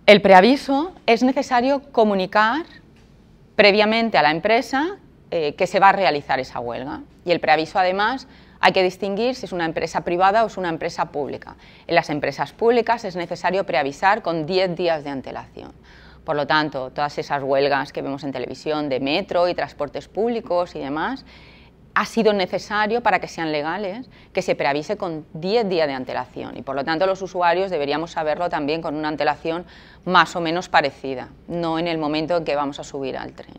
[0.06, 2.66] el preaviso es necesario comunicar
[3.56, 4.98] previamente a la empresa
[5.32, 7.02] eh, que se va a realizar esa huelga.
[7.26, 8.28] Y el preaviso, además,
[8.60, 11.56] hay que distinguir si es una empresa privada o es una empresa pública.
[11.86, 15.74] En las empresas públicas es necesario preavisar con 10 días de antelación.
[16.24, 20.76] Por lo tanto, todas esas huelgas que vemos en televisión de metro y transportes públicos
[20.76, 21.26] y demás,
[22.00, 26.56] ha sido necesario para que sean legales que se preavise con 10 días de antelación
[26.56, 29.66] y por lo tanto los usuarios deberíamos saberlo también con una antelación
[30.06, 33.58] más o menos parecida, no en el momento en que vamos a subir al tren.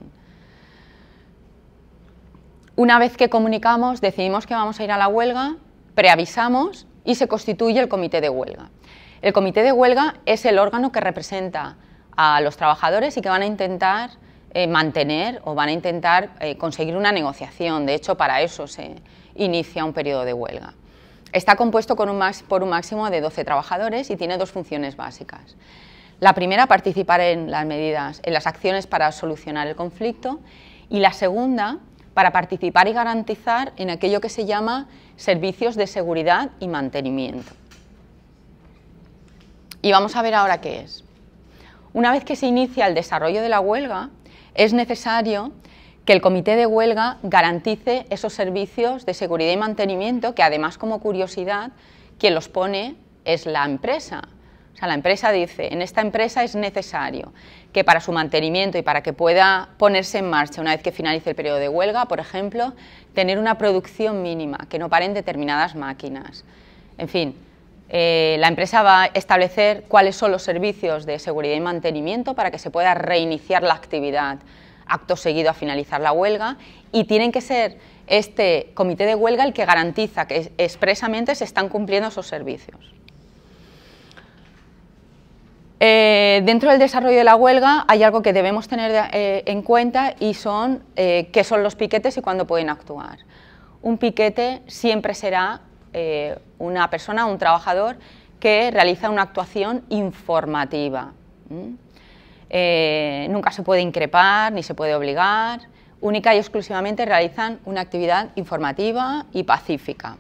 [2.76, 5.56] Una vez que comunicamos, decidimos que vamos a ir a la huelga,
[5.94, 8.70] preavisamos y se constituye el comité de huelga.
[9.20, 11.76] El comité de huelga es el órgano que representa
[12.16, 14.12] a los trabajadores y que van a intentar
[14.52, 17.86] eh, mantener o van a intentar eh, conseguir una negociación.
[17.86, 18.96] De hecho, para eso se
[19.36, 20.74] inicia un periodo de huelga.
[21.32, 22.18] Está compuesto por un
[22.68, 25.56] máximo de 12 trabajadores y tiene dos funciones básicas.
[26.18, 30.40] La primera, participar en las medidas, en las acciones para solucionar el conflicto
[30.90, 31.78] y la segunda,
[32.12, 37.52] para participar y garantizar en aquello que se llama servicios de seguridad y mantenimiento.
[39.80, 41.04] Y vamos a ver ahora qué es.
[41.92, 44.10] Una vez que se inicia el desarrollo de la huelga,
[44.54, 45.52] es necesario
[46.04, 51.00] que el comité de huelga garantice esos servicios de seguridad y mantenimiento, que además, como
[51.00, 51.72] curiosidad,
[52.18, 54.22] quien los pone es la empresa.
[54.74, 57.32] O sea, la empresa dice, en esta empresa es necesario
[57.72, 61.30] que para su mantenimiento y para que pueda ponerse en marcha una vez que finalice
[61.30, 62.72] el periodo de huelga, por ejemplo,
[63.14, 66.44] tener una producción mínima, que no paren determinadas máquinas.
[66.98, 67.34] En fin,
[67.92, 72.52] eh, la empresa va a establecer cuáles son los servicios de seguridad y mantenimiento para
[72.52, 74.38] que se pueda reiniciar la actividad
[74.86, 76.56] acto seguido a finalizar la huelga
[76.92, 81.68] y tienen que ser este comité de huelga el que garantiza que expresamente se están
[81.68, 82.94] cumpliendo esos servicios.
[85.80, 90.14] Eh, dentro del desarrollo de la huelga hay algo que debemos tener eh, en cuenta
[90.20, 93.18] y son qué son los piquetes y cuándo pueden actuar.
[93.82, 95.62] Un piquete siempre será
[96.58, 97.96] una persona, un trabajador
[98.38, 101.12] que realiza una actuación informativa.
[102.50, 105.60] nunca se puede increpar ni se puede obligar,
[106.00, 110.16] única y exclusivamente realizan una actividad informativa y pacífica.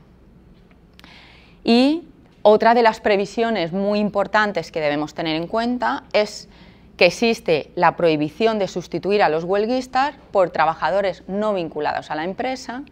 [1.64, 2.04] Y
[2.42, 6.48] otra de las previsiones muy importantes que debemos tener en cuenta es
[6.96, 12.24] que existe la prohibición de sustituir a los huelguistas por trabajadores no vinculados a la
[12.24, 12.82] empresa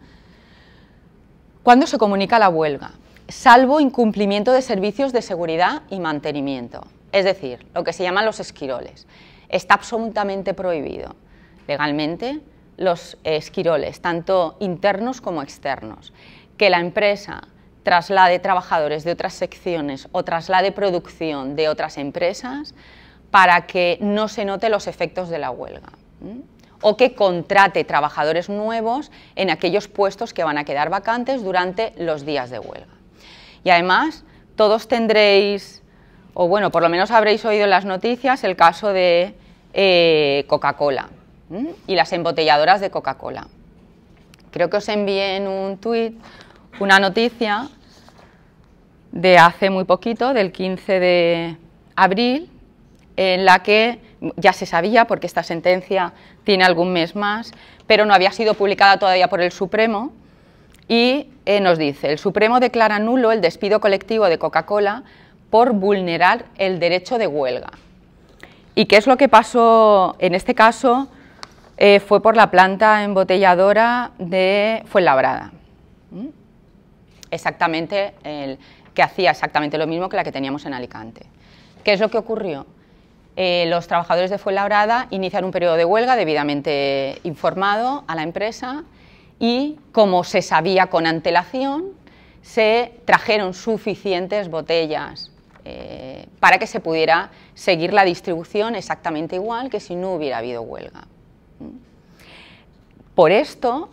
[1.63, 2.91] cuando se comunica la huelga,
[3.27, 8.39] salvo incumplimiento de servicios de seguridad y mantenimiento, es decir, lo que se llaman los
[8.39, 9.07] esquiroles.
[9.49, 11.15] Está absolutamente prohibido
[11.67, 12.39] legalmente
[12.77, 16.13] los esquiroles, tanto internos como externos.
[16.57, 17.41] Que la empresa
[17.83, 22.73] traslade trabajadores de otras secciones o traslade producción de otras empresas
[23.31, 25.91] para que no se note los efectos de la huelga.
[26.81, 32.25] O que contrate trabajadores nuevos en aquellos puestos que van a quedar vacantes durante los
[32.25, 32.93] días de huelga.
[33.63, 34.23] Y además,
[34.55, 35.83] todos tendréis,
[36.33, 39.35] o bueno, por lo menos habréis oído en las noticias el caso de
[39.73, 41.09] eh, Coca-Cola
[41.87, 43.47] y las embotelladoras de Coca-Cola.
[44.51, 46.15] Creo que os envié en un tuit
[46.79, 47.69] una noticia
[49.11, 51.57] de hace muy poquito, del 15 de
[51.95, 52.49] abril,
[53.19, 53.99] en la que
[54.37, 56.13] ya se sabía, porque esta sentencia
[56.43, 57.51] tiene algún mes más,
[57.87, 60.13] pero no había sido publicada todavía por el Supremo,
[60.87, 65.03] y eh, nos dice, el Supremo declara nulo el despido colectivo de Coca-Cola
[65.49, 67.71] por vulnerar el derecho de huelga.
[68.73, 71.09] ¿Y qué es lo que pasó en este caso?
[71.77, 75.51] Eh, fue por la planta embotelladora de Fuenlabrada
[77.31, 78.57] exactamente el,
[78.93, 81.25] que hacía exactamente lo mismo que la que teníamos en Alicante.
[81.83, 82.65] ¿Qué es lo que ocurrió?
[83.41, 88.83] Eh, los trabajadores de Fuenlabrada iniciaron un periodo de huelga debidamente informado a la empresa
[89.39, 91.93] y, como se sabía con antelación,
[92.41, 95.31] se trajeron suficientes botellas
[95.63, 100.61] eh, para que se pudiera seguir la distribución exactamente igual que si no hubiera habido
[100.61, 101.07] huelga.
[103.15, 103.87] Por esto,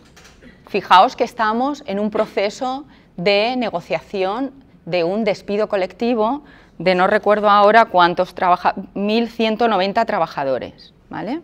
[0.66, 2.84] fijaos que estamos en un proceso
[3.16, 4.51] de negociación
[4.86, 6.42] de un despido colectivo
[6.79, 10.93] de no recuerdo ahora cuántos 1.190 trabajadores.
[11.09, 11.41] ¿vale?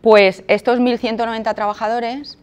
[0.00, 2.38] Pues estos 1.190 trabajadores,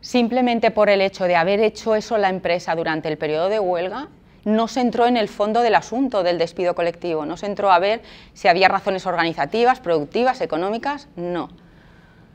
[0.00, 4.08] simplemente por el hecho de haber hecho eso la empresa durante el periodo de huelga,
[4.44, 7.78] no se entró en el fondo del asunto del despido colectivo, no se entró a
[7.78, 8.02] ver
[8.34, 11.48] si había razones organizativas, productivas, económicas, no.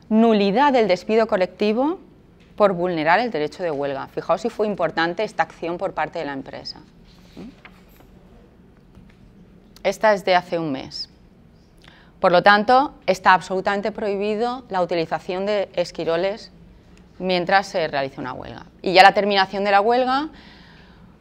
[0.08, 1.98] Nulidad del despido colectivo
[2.56, 4.06] por vulnerar el derecho de huelga.
[4.08, 6.80] Fijaos si fue importante esta acción por parte de la empresa.
[9.82, 11.08] Esta es de hace un mes.
[12.20, 16.50] Por lo tanto, está absolutamente prohibido la utilización de esquiroles
[17.18, 18.66] mientras se realiza una huelga.
[18.82, 20.28] Y ya la terminación de la huelga,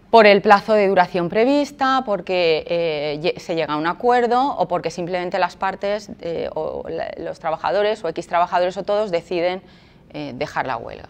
[0.09, 4.89] por el plazo de duración prevista, porque eh, se llega a un acuerdo o porque
[4.89, 6.83] simplemente las partes, eh, o
[7.17, 9.61] los trabajadores o X trabajadores o todos deciden
[10.13, 11.09] eh, dejar la huelga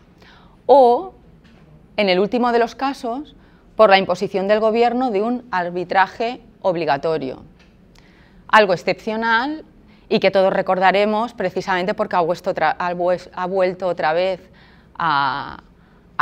[0.67, 1.13] o,
[1.95, 3.35] en el último de los casos,
[3.75, 7.43] por la imposición del Gobierno de un arbitraje obligatorio.
[8.47, 9.65] Algo excepcional
[10.09, 14.39] y que todos recordaremos precisamente porque ha, vuelto otra vez
[14.97, 15.61] a,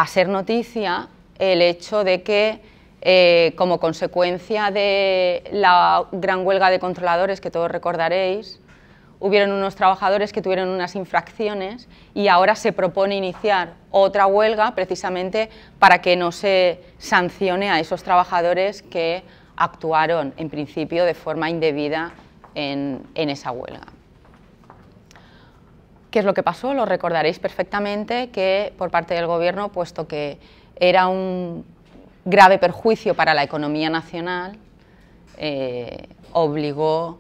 [0.08, 2.62] ser noticia el hecho de que
[3.02, 8.60] eh, como consecuencia de la gran huelga de controladores que todos recordaréis,
[9.20, 15.50] hubieron unos trabajadores que tuvieron unas infracciones y ahora se propone iniciar otra huelga precisamente
[15.80, 19.24] para que no se sancione a esos trabajadores que
[19.58, 22.14] actuaron en principio de forma indebida
[22.56, 23.88] en, esa huelga.
[26.12, 26.74] ¿Qué es lo que pasó?
[26.74, 30.38] Lo recordaréis perfectamente que por parte del Gobierno, puesto que
[30.78, 31.66] era un
[32.24, 34.58] grave perjuicio para la economía nacional,
[35.38, 37.20] eh, obligó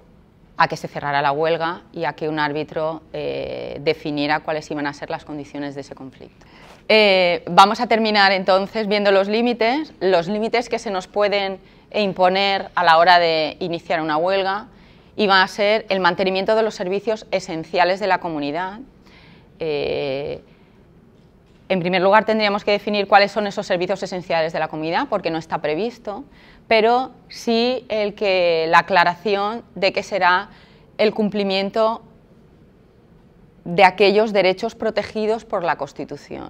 [0.57, 4.87] a que se cerrara la huelga y a que un árbitro eh, definiera cuáles iban
[4.87, 6.45] a ser las condiciones de ese conflicto.
[6.87, 11.59] Eh, vamos a terminar entonces viendo los límites, los límites que se nos pueden
[11.91, 14.67] imponer a la hora de iniciar una huelga
[15.15, 18.79] y va a ser el mantenimiento de los servicios esenciales de la comunidad.
[19.59, 20.41] Eh,
[21.67, 25.31] en primer lugar, tendríamos que definir cuáles son esos servicios esenciales de la comunidad, porque
[25.31, 26.23] no está previsto,
[26.67, 30.49] pero sí el que, la aclaración de que será
[30.97, 32.03] el cumplimiento
[33.63, 36.49] de aquellos derechos protegidos por la Constitución,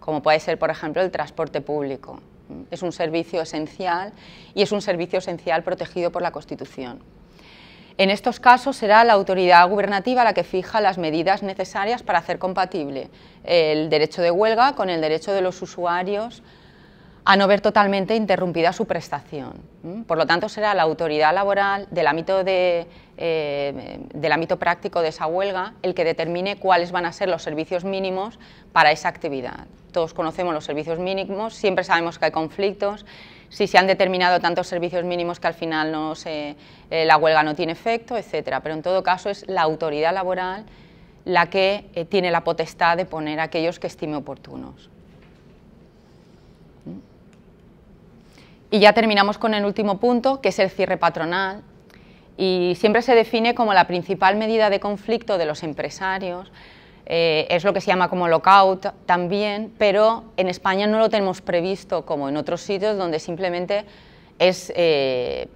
[0.00, 2.20] como puede ser, por ejemplo, el transporte público.
[2.70, 4.12] Es un servicio esencial
[4.54, 7.00] y es un servicio esencial protegido por la Constitución.
[7.98, 12.38] En estos casos será la autoridad gubernativa la que fija las medidas necesarias para hacer
[12.38, 13.08] compatible
[13.44, 16.42] el derecho de huelga con el derecho de los usuarios
[17.28, 19.54] a no ver totalmente interrumpida su prestación.
[20.06, 25.08] Por lo tanto, será la autoridad laboral del ámbito, de, eh, del ámbito práctico de
[25.08, 28.38] esa huelga el que determine cuáles van a ser los servicios mínimos
[28.72, 29.66] para esa actividad.
[29.90, 33.04] Todos conocemos los servicios mínimos, siempre sabemos que hay conflictos,
[33.48, 35.92] si se han determinado tantos servicios mínimos que al final
[36.26, 36.54] eh,
[36.90, 38.60] la huelga no tiene efecto, etc.
[38.62, 40.64] Pero en todo caso es la autoridad laboral
[41.24, 44.90] la que eh, tiene la potestad de poner aquellos que estime oportunos.
[48.70, 51.62] Y ya terminamos con el último punto, que es el cierre patronal.
[52.36, 56.50] Y siempre se define como la principal medida de conflicto de los empresarios.
[57.06, 61.40] Eh, es lo que se llama como lockout también, pero en España no lo tenemos
[61.40, 63.84] previsto como en otros sitios donde simplemente
[64.40, 65.48] es eh,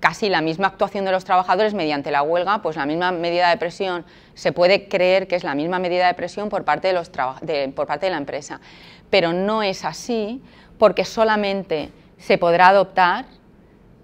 [0.00, 3.56] casi la misma actuación de los trabajadores mediante la huelga, pues la misma medida de
[3.56, 7.08] presión, se puede creer que es la misma medida de presión por parte de, los
[7.08, 8.60] por parte de la empresa,
[9.08, 10.42] pero no es así
[10.76, 11.90] porque solamente
[12.20, 13.24] se podrá adoptar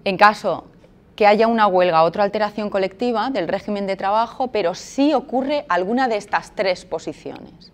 [0.03, 0.65] en caso
[1.15, 5.65] que haya una huelga o otra alteración colectiva del régimen de trabajo, pero si ocurre
[5.69, 7.71] alguna de estas tres posiciones.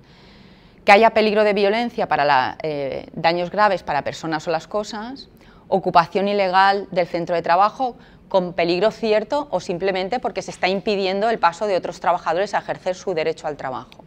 [0.86, 5.30] Que haya peligro de violencia para eh, daños graves para personas o las cosas,
[5.68, 7.96] ocupación ilegal del centro de trabajo
[8.30, 12.60] con peligro cierto o simplemente porque se está impidiendo el paso de otros trabajadores a
[12.60, 14.04] ejercer su derecho al trabajo.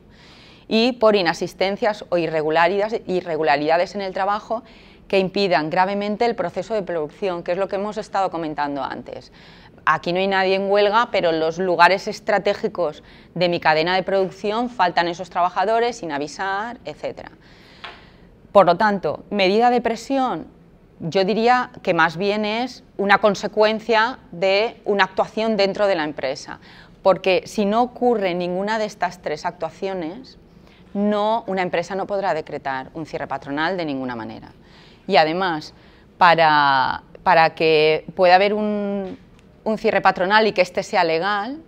[0.68, 4.64] Y por inasistencias o irregularidades, irregularidades en el trabajo
[5.08, 9.32] que impidan gravemente el proceso de producción, que es lo que hemos estado comentando antes.
[9.84, 13.04] Aquí no hay nadie en huelga, pero en los lugares estratégicos
[13.34, 17.28] de mi cadena de producción faltan esos trabajadores sin avisar, etc.
[18.50, 20.48] Por lo tanto, medida de presión,
[20.98, 26.58] yo diría que más bien es una consecuencia de una actuación dentro de la empresa,
[27.02, 30.38] porque si no ocurre ninguna de estas tres actuaciones,
[30.94, 34.48] no, una empresa no podrá decretar un cierre patronal de ninguna manera
[35.06, 35.74] y además
[36.18, 37.02] para,
[37.54, 39.18] que pueda haber un,
[39.78, 41.58] cierre patronal y que éste sea legal,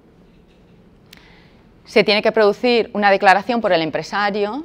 [1.84, 4.64] se tiene que producir una declaración por el empresario,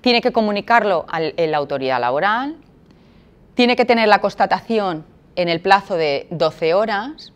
[0.00, 2.56] tiene que comunicarlo a la autoridad laboral,
[3.54, 5.04] tiene que tener la constatación
[5.36, 7.32] en el plazo de 12 horas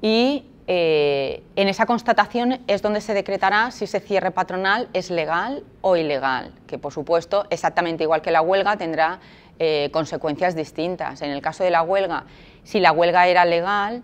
[0.00, 5.64] y eh, en esa constatación es donde se decretará si ese cierre patronal es legal
[5.80, 9.18] o ilegal, que por supuesto, exactamente igual que la huelga, tendrá
[9.58, 11.22] eh, consecuencias distintas.
[11.22, 12.24] En el caso de la huelga,
[12.62, 14.02] si la huelga era legal,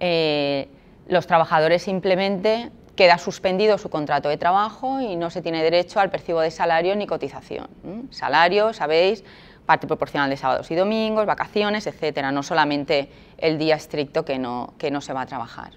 [0.00, 0.68] eh,
[1.06, 6.10] los trabajadores simplemente queda suspendido su contrato de trabajo y no se tiene derecho al
[6.10, 7.68] percibo de salario ni cotización.
[8.10, 9.24] Salario, sabéis,
[9.64, 13.08] parte proporcional de sábados y domingos, vacaciones, etcétera, no solamente
[13.38, 15.72] el día estricto que no, que no se va a trabajar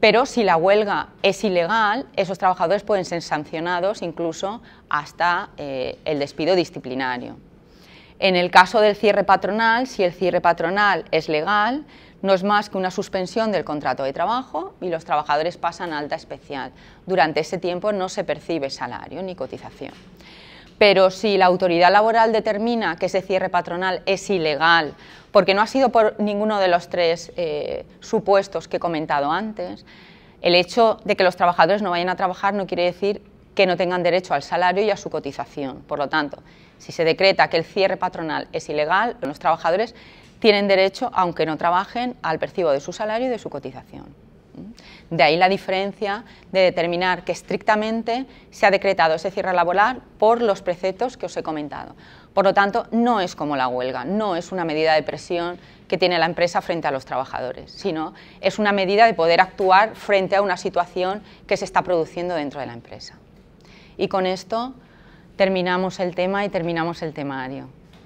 [0.00, 6.18] pero si la huelga es ilegal, esos trabajadores pueden ser sancionados incluso hasta eh, el
[6.18, 7.36] despido disciplinario.
[8.18, 11.84] En el caso del cierre patronal, si el cierre patronal es legal,
[12.22, 16.14] no es más que una suspensión del contrato de trabajo y los trabajadores pasan alta
[16.14, 16.72] especial.
[17.04, 19.92] Durante ese tiempo no se percibe salario ni cotización.
[20.78, 24.94] Pero si la autoridad laboral determina que ese cierre patronal es ilegal,
[25.32, 29.84] porque no ha sido por ninguno de los tres eh, supuestos que he comentado antes,
[30.42, 33.22] el hecho de que los trabajadores no vayan a trabajar no quiere decir
[33.54, 35.82] que no tengan derecho al salario y a su cotización.
[35.82, 36.42] Por lo tanto,
[36.78, 39.94] si se decreta que el cierre patronal es ilegal, los trabajadores
[40.38, 44.25] tienen derecho, aunque no trabajen, al percibo de su salario y de su cotización.
[45.10, 50.42] De ahí la diferencia de determinar que estrictamente se ha decretado ese cierre laboral por
[50.42, 51.94] los preceptos que os he comentado.
[52.34, 55.58] Por lo tanto, no es como la huelga, no es una medida de presión
[55.88, 59.94] que tiene la empresa frente a los trabajadores, sino es una medida de poder actuar
[59.94, 63.16] frente a una situación que se está produciendo dentro de la empresa.
[63.96, 64.74] Y con esto
[65.36, 67.68] terminamos el tema y terminamos el temario.